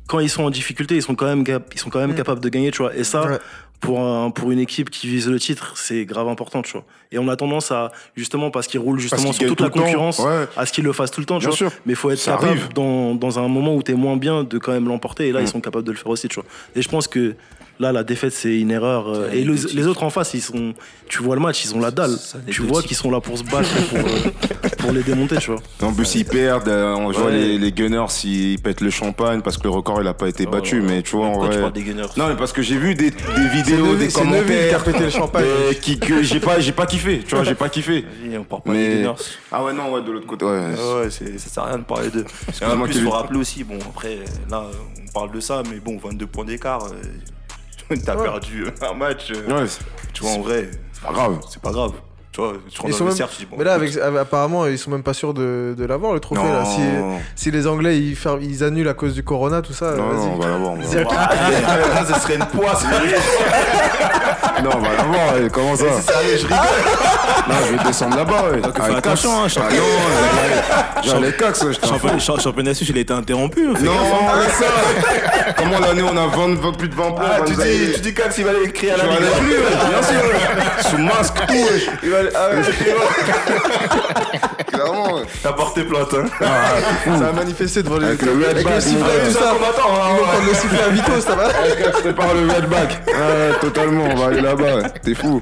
[0.08, 2.16] Quand ils sont en difficulté, ils sont quand même, ils sont quand même Mm.
[2.16, 2.94] capables de gagner, tu vois.
[2.96, 3.38] Et ça, Ouais.
[3.80, 6.84] pour, un- pour une équipe qui vise le titre, c'est grave important, tu vois.
[7.12, 9.70] Et on a tendance à, justement, parce qu'ils roulent justement qu'ils sur toute tout la
[9.70, 11.56] concurrence, Ouais, à ce qu'ils le fassent tout le temps, tu bien vois.
[11.56, 11.70] sûr.
[11.86, 12.72] Mais il faut être Ça capable, arrive.
[12.74, 15.28] dans, dans un moment où tu es moins bien, de quand même l'emporter.
[15.28, 15.44] Et là, Mm.
[15.44, 16.44] ils sont capables de le faire aussi, tu vois.
[16.74, 17.34] Et je pense que
[17.80, 19.08] là, la défaite, c'est une erreur.
[19.08, 20.74] euh, et les, autres en face, ils sont,
[21.08, 22.14] tu vois le match, ils ont la dalle.
[22.46, 25.60] Tu vois qu'ils sont là pour se battre, pour, euh, pour les démonter, tu vois.
[25.82, 26.68] En plus, ils perdent.
[26.68, 27.32] euh, On voit Ouais.
[27.32, 30.44] les, les Gunners, ils pètent le champagne parce que le record, il a pas été
[30.46, 30.82] Oh battu.
[30.82, 31.70] Mais tu vois, en tu vrai.
[31.72, 32.06] des Gunners?
[32.16, 33.10] Non, mais parce que j'ai vu des,
[33.52, 34.84] vidéos, des qui commentaires.
[34.84, 35.44] pété le champagne.
[35.80, 37.22] qui, que j'ai pas, j'ai pas kiffé.
[37.26, 38.04] Tu vois, j'ai pas kiffé.
[38.38, 39.14] On parle pas Mais- des Gunners.
[39.50, 40.44] Ah ouais, non, ouais, de l'autre côté.
[40.44, 40.50] Ouais.
[40.60, 42.24] Ouais, c'est- ça sert à rien de parler d'eux.
[42.62, 44.18] En plus, il faut rappeler aussi, bon, après,
[44.50, 44.64] là,
[45.08, 46.90] on parle de ça, mais bon, 22 points d'écart, euh,
[47.98, 48.22] t'as Ouais.
[48.24, 49.30] perdu un match.
[49.32, 49.68] euh, Ouais,
[50.12, 51.38] Tu vois, en vrai, c'est pas grave.
[51.48, 51.92] c'est pas grave.
[52.32, 54.78] Tu vois, tu Ils sont même- cercle, tu dis, bon, Mais là, avec, apparemment, ils
[54.78, 56.40] sont même pas sûrs de, de l'avoir, le trophée.
[56.42, 56.64] Là.
[56.64, 56.80] Si,
[57.34, 60.26] si les Anglais ils, fer- ils annulent à cause du Corona, tout ça, Non, vas-y.
[60.26, 60.74] non, on va l'avoir.
[61.10, 62.84] Ah, ça serait une poisse.
[64.62, 65.50] Non, on va l'avoir.
[65.52, 66.58] Comment ça Sérieux, je rigole.
[67.48, 68.42] Non, je vais descendre là-bas.
[68.52, 68.60] ouais.
[68.76, 69.46] Fais Avec attention, hein.
[69.56, 69.62] Ah
[71.06, 73.66] non, les ouais, t'en Championnat, cha- championnat suisse, il a été interrompu.
[73.68, 74.40] hein, Non, hein.
[74.42, 74.66] laisse ça
[75.56, 78.00] Comment l'année on a 20, 20 plus de 20 points Ah, tu dis, aller- tu
[78.00, 79.12] dis Cax, il va aller crier à la ligue.
[79.16, 80.38] aller plus, ouais, bien sûr ouais.
[80.90, 81.80] Sous masque, tout ouais.
[82.02, 82.62] Il va aller- ah ouais,
[84.72, 85.22] Clairement, ouais.
[85.42, 86.24] T'as porté plainte, hein
[87.18, 88.06] Ça a manifesté devant les.
[88.08, 91.48] Avec le red Avec back, hein, Ils vont prendre le sifflet à Vito, ça va
[91.94, 93.02] Je prépare le red back.
[93.06, 94.88] Ouais, totalement, on va aller là-bas.
[95.02, 95.40] T'es fou.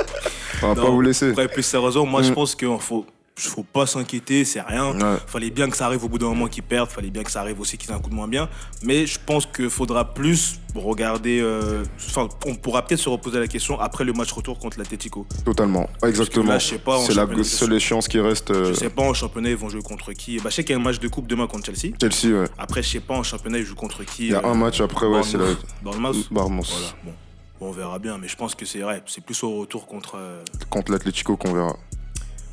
[0.63, 1.31] On va pas vous laisser.
[1.31, 2.35] Après, plus sérieusement, moi, je Mm.
[2.35, 3.05] pense qu'il faut.
[3.41, 4.93] Faut pas s'inquiéter, c'est rien.
[4.99, 5.19] Ouais.
[5.27, 6.91] Fallait bien que ça arrive au bout d'un moment qu'ils perdent.
[6.91, 8.49] Fallait bien que ça arrive aussi qu'ils aient un coup de moins bien.
[8.83, 11.41] Mais je pense qu'il faudra plus regarder.
[11.41, 15.27] euh, Enfin, on pourra peut-être se reposer la question après le match retour contre l'Atletico.
[15.45, 15.89] Totalement.
[16.03, 16.59] Exactement.
[16.59, 18.51] C'est la seule échéance qui reste.
[18.51, 20.39] euh, Je sais pas en championnat ils vont jouer contre qui.
[20.39, 21.95] Bah, je sais qu'il y a un match de coupe demain contre Chelsea.
[22.01, 22.49] Chelsea, ouais.
[22.59, 24.27] Après, je sais pas en championnat ils jouent contre qui.
[24.27, 25.47] Il y a euh, un match après, ouais, c'est la.
[25.83, 26.27] Barmos.
[26.31, 26.57] Voilà.
[27.05, 27.13] Bon.
[27.61, 29.03] Bon, on verra bien, mais je pense que c'est vrai.
[29.07, 30.15] C'est plus au retour contre.
[30.17, 31.77] euh, Contre l'Atletico qu'on verra.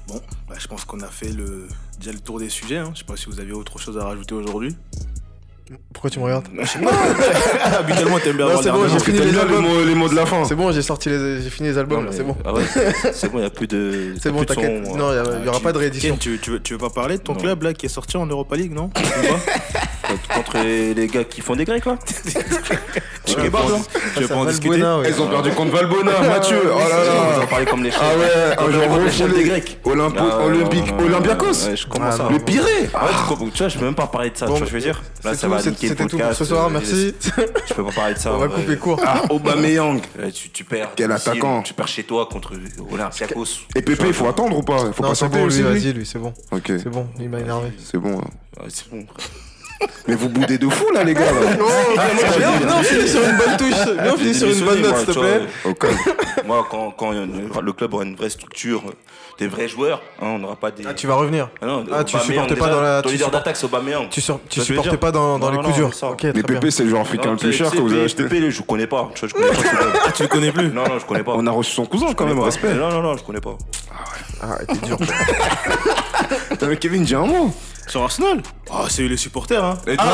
[0.07, 1.67] Bon, bah, je pense qu'on a fait le
[1.99, 2.77] déjà le tour des sujets.
[2.77, 2.91] Hein.
[2.93, 4.75] Je sais pas si vous avez autre chose à rajouter aujourd'hui.
[5.93, 6.47] Pourquoi tu me regardes?
[7.63, 10.45] Habituellement, t'aimes bien Non, c'est bon, j'ai fini les mots, les mots de la fin.
[10.45, 12.37] C'est bon, j'ai sorti les, j'ai fini les albums, là, c'est bon.
[12.45, 12.61] Ah ouais,
[13.13, 14.13] c'est bon, il n'y a plus de.
[14.21, 14.83] C'est bon, t'inquiète.
[14.95, 16.09] Non, il y, aura Tu- pas de réédition.
[16.11, 17.39] Ken, tu, tu veux, tu veux pas parler de ton Non.
[17.39, 18.91] club là qui est sorti en Europa League, non?
[20.33, 21.97] Contre les, les gars qui font des grecs là
[23.25, 23.81] Tu veux pas, non
[24.15, 25.09] Tu veux pas en discuter ouais.
[25.09, 26.61] Ils ont perdu contre Valbona, Mathieu.
[26.65, 26.85] Oh là
[27.31, 27.47] Vous en là.
[27.47, 28.01] parlez comme les chefs.
[28.01, 29.79] Ah ouais, genre des grecs.
[29.85, 31.67] Olympo- Ah, Olympique, Olympiakos.
[31.67, 32.31] Ouais, je commence Ah, à.
[32.31, 32.65] Le piré.
[32.81, 34.73] Ouais, tu tu vois, je peux même pas parler de ça, Bon, tu vois ce
[34.73, 36.19] que je veux dire Là, C'est ça tout, va c'est- niquer le C'était tout pour
[36.19, 36.39] podcast.
[36.39, 37.15] ce soir, euh, merci.
[37.67, 38.33] Je peux pas parler de ça.
[38.33, 38.53] On va ouais.
[38.53, 39.01] couper court.
[39.05, 40.01] Ah, Aubameyang.
[40.19, 40.89] Ouais, tu, tu perds.
[40.95, 41.61] Quel attaquant.
[41.63, 42.53] Tu perds chez toi contre
[42.91, 43.45] Olympiakos.
[43.75, 44.77] Et Pépé, il faut attendre ou pas?
[44.87, 46.33] Il faut pas lui vas-y, lui, c'est bon.
[46.51, 47.69] Ok, C'est bon, il m'a énervé.
[47.83, 48.19] c'est bon.
[48.19, 48.61] hein.
[48.61, 49.05] Ouais, c'est bon.
[50.07, 51.21] Mais vous boudez de fou là, les gars.
[51.25, 51.55] là.
[51.57, 51.65] Non,
[52.37, 53.93] viens, viens, on finit sur une bonne touche.
[54.01, 55.41] Viens, on finit sur une bonne note, s'il te plaît.
[55.65, 55.97] Au calme.
[56.45, 58.91] Moi, quand, quand le club aura une vraie structure, euh,
[59.39, 60.83] des vrais joueurs, hein, on n'aura pas des.
[60.87, 61.49] Ah, tu vas revenir.
[61.61, 64.07] Ah non, Ah, tu supportais pas dans la- Ton tu leader support- d'attaque, c'est Aubameyang.
[64.09, 65.93] Tu, sur- tu supportais pas dans, dans Non, les coups durs.
[65.93, 66.07] ça.
[66.11, 66.59] Ok, Mais très bien.
[66.59, 68.23] Pépé, c'est le joueur africain le plus cher que vous avez acheté.
[68.23, 69.09] Pépé, je connais pas.
[69.15, 69.99] Tu vois, je connais pas.
[70.07, 71.33] Ah, tu le connais plus Non, non, je connais pas.
[71.35, 72.73] On a reçu son cousin quand même, respect.
[72.75, 73.57] Non, non, non, je connais pas.
[74.41, 74.97] Ah, t'es dur.
[76.67, 77.53] Mais Kevin, dis un mot.
[77.87, 79.77] Sur Arsenal Ah, c'est eux les supporters, hein.
[79.87, 80.05] Et toi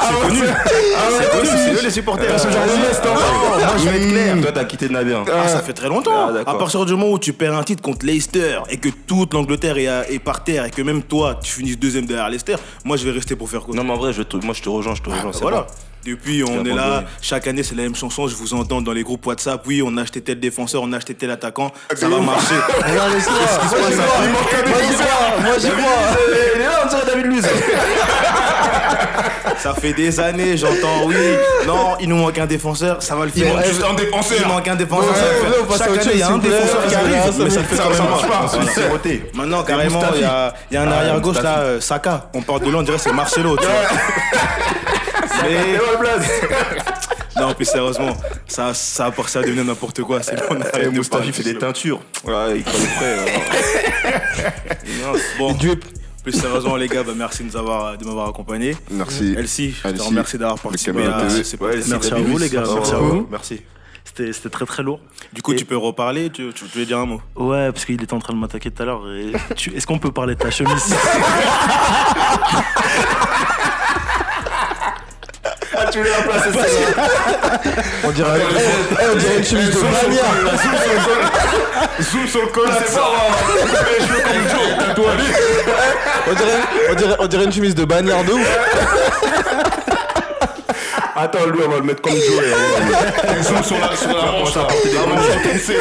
[0.00, 0.40] C'est connu.
[0.40, 2.38] C'est connu, c'est eux les supporters.
[2.38, 3.14] genre de veste, hein.
[3.14, 4.36] Non, moi, je vais être clair.
[4.40, 5.24] Toi, t'as quitté Nabien.
[5.32, 6.30] Ah, ça fait très longtemps.
[6.46, 9.34] Ah, à partir du moment où tu perds un titre contre Leicester et que toute
[9.34, 12.56] l'Angleterre est, à- est par terre et que même toi, tu finis deuxième derrière Leicester,
[12.84, 14.62] moi, je vais rester pour faire quoi Non, mais en vrai, je te- moi, je
[14.62, 15.32] te rejoins, je te rejoins.
[15.32, 15.66] c'est Voilà.
[16.06, 19.02] Depuis, on est là, chaque année c'est la même chanson, je vous entends dans les
[19.02, 22.20] groupes WhatsApp, oui, on a acheté tel défenseur, on a acheté tel attaquant, ça va
[22.20, 22.54] marcher.
[22.88, 23.34] Regarde les soirs.
[23.34, 24.66] Moi, j'y crois.
[24.68, 25.42] Moi, j'y crois.
[25.42, 25.82] Moi, j'y crois.
[26.28, 27.44] Il est là, on dirait David Luiz.
[29.58, 31.16] Ça fait des années, j'entends, oui,
[31.66, 33.52] non, il nous manque un défenseur, ça va le faire.
[33.52, 34.38] manque juste un défenseur.
[34.40, 35.14] Il manque un défenseur,
[35.76, 37.98] Chaque année, il y a un défenseur qui arrive, mais ça fait quand même
[38.28, 39.38] pas.
[39.38, 42.30] Maintenant, carrément, il y a, il un Ah, arrière-gauche là, euh, Saka.
[42.32, 43.74] On parle de lui, on dirait que c'est Marcelo, tu vois.
[45.42, 45.78] Mais.
[47.38, 48.16] Non, plus sérieusement,
[48.48, 50.22] ça, ça a passé à devenir n'importe quoi.
[50.22, 52.00] C'est bon, on Mustafi parler fait de des teintures.
[52.24, 54.52] Ouais, il colle frais.
[55.38, 55.78] Bon, Dieu.
[56.22, 58.74] plus sérieusement, les gars, bah, merci de nous avoir- de m'avoir accompagné.
[58.90, 59.34] Merci.
[59.36, 61.24] Elsie, je te remercie d'avoir participé à.
[61.26, 62.64] Merci à vous, les gars.
[62.74, 63.28] Merci à vous.
[63.30, 63.60] Merci.
[64.02, 65.00] C'était c'était très très lourd.
[65.34, 67.20] Du coup, Et- tu peux reparler, tu, tu, tu voulais dire un mot?
[67.34, 69.02] Ouais, parce qu'il était en train de m'attaquer tout à l'heure.
[69.74, 70.94] Est-ce qu'on peut parler de ta chemise?
[76.02, 77.60] tu celle-là
[78.04, 80.24] On dirait, Eh, on dirait une chemise de manière.
[82.00, 83.00] Zoom sur le col, c'est ça.
[86.28, 88.48] On dirait, on, dirait, on dirait une chemise de bagnard de ouf.
[91.18, 92.22] Attends, lui, on va le mettre comme Joe.
[93.42, 94.54] Zoom sur la sur la manche.
[94.54, 94.66] là.
[94.94, 95.74] La manche là.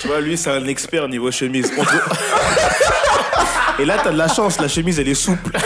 [0.00, 1.70] Tu vois, lui, c'est un expert niveau chemise.
[1.78, 1.90] On te-
[3.78, 5.50] Et là, t'as de la chance, la chemise, elle est souple.
[5.52, 5.60] Là,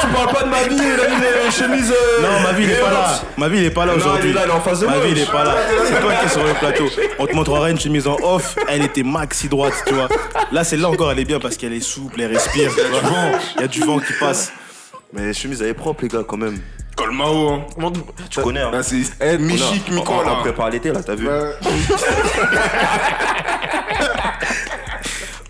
[0.00, 1.90] tu parles pas de ma vie, il a mis les chemises.
[1.92, 3.20] euh, Non, ma vie, il est pas là.
[3.36, 4.30] Ma vie, il est pas là aujourd'hui.
[4.30, 5.54] est là, il est en face de Ma vie, il est pas là.
[5.86, 6.84] C'est toi qui es sur le plateau.
[7.18, 8.56] On te montrera une chemise en off.
[8.68, 10.08] Elle était maxi droite, tu vois.
[10.52, 12.70] Là, celle-là encore, elle est bien parce qu'elle est souple, elle respire.
[12.76, 13.32] Il y a du vent.
[13.56, 14.52] Il y a du vent qui passe.
[15.12, 16.58] Mais les chemises, elle est propre, les gars, quand même.
[16.96, 17.64] Colmao, hein.
[18.30, 18.70] Tu connais, hein.
[18.72, 20.36] Là, c'est eh, mi-chic, On a- mi-con, on- là.
[20.38, 21.28] On prépare l'été, là, t'as vu.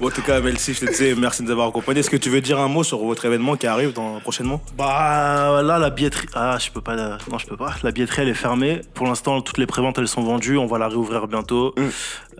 [0.02, 2.00] Bon, en tout cas, Melcy, je te disais, merci de nous avoir accompagnés.
[2.00, 4.60] Est-ce que tu veux dire un mot sur votre événement qui arrive dans, prochainement?
[4.76, 6.26] Bah là, la billetterie.
[6.34, 6.96] Ah, je peux pas.
[6.96, 7.76] la- Non, je peux pas.
[7.84, 8.80] La billetterie, elle est fermée.
[8.94, 10.58] Pour l'instant, toutes les préventes, elles sont vendues.
[10.58, 11.72] On va la réouvrir bientôt.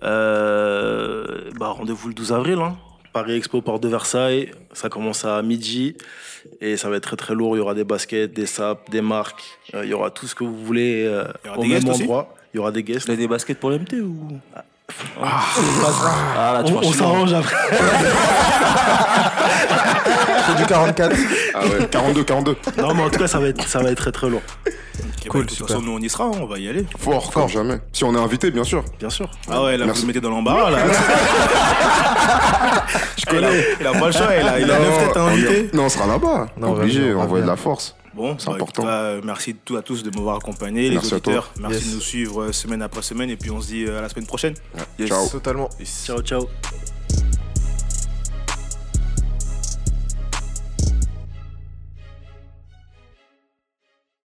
[0.02, 2.58] Euh, Bah, rendez-vous le 12 avril.
[2.58, 2.76] Hein.
[3.12, 4.50] Paris Expo, Porte de Versailles.
[4.72, 5.96] Ça commence à midi.
[6.60, 7.54] Et ça va être très très lourd.
[7.54, 9.44] Il y aura des baskets, des sapes, des marques.
[9.74, 11.68] Euh, Il y aura tout ce que vous voulez euh, Il y aura au des
[11.68, 12.34] même endroit.
[12.52, 13.06] Il y aura des guests.
[13.06, 14.16] Tu as des baskets pour l'MT ou?
[14.56, 14.64] Ah,
[15.20, 17.56] là, tu on s'arrange après.
[20.46, 21.16] C'est du 44.
[21.54, 22.56] Ah ouais, 42, 42.
[22.78, 24.42] non, mais en tout cas, ça va être, ça va être très très lourd.
[24.64, 24.70] bah,
[25.28, 25.68] Cool, de toute super.
[25.76, 26.84] façon, nous on y sera, on va y aller.
[26.98, 27.78] Fort, comme jamais.
[27.92, 28.84] Si on est invité, bien sûr.
[28.98, 29.28] Bien sûr.
[29.48, 30.00] Ah ouais, là, Merci.
[30.02, 30.78] vous mettez dans l'embarras, là.
[33.18, 33.66] Je connais.
[33.80, 35.70] Il a pas le choix, il a, il a Non, neuf têtes à inviter.
[35.72, 36.46] Non, on sera là-bas.
[36.60, 37.94] Obligé, on va de la force.
[38.14, 38.82] Bon, C'est bah, important.
[38.84, 41.32] cas, merci à tous de m'avoir accompagné, les Merci à toi.
[41.34, 41.52] auditeurs.
[41.60, 41.88] Merci Yes.
[41.90, 44.08] de nous suivre euh, semaine après semaine et puis on se dit euh, à la
[44.08, 44.54] semaine prochaine.
[45.06, 45.28] Ciao.
[45.28, 45.68] Totalement.
[45.84, 46.46] Ciao, ciao.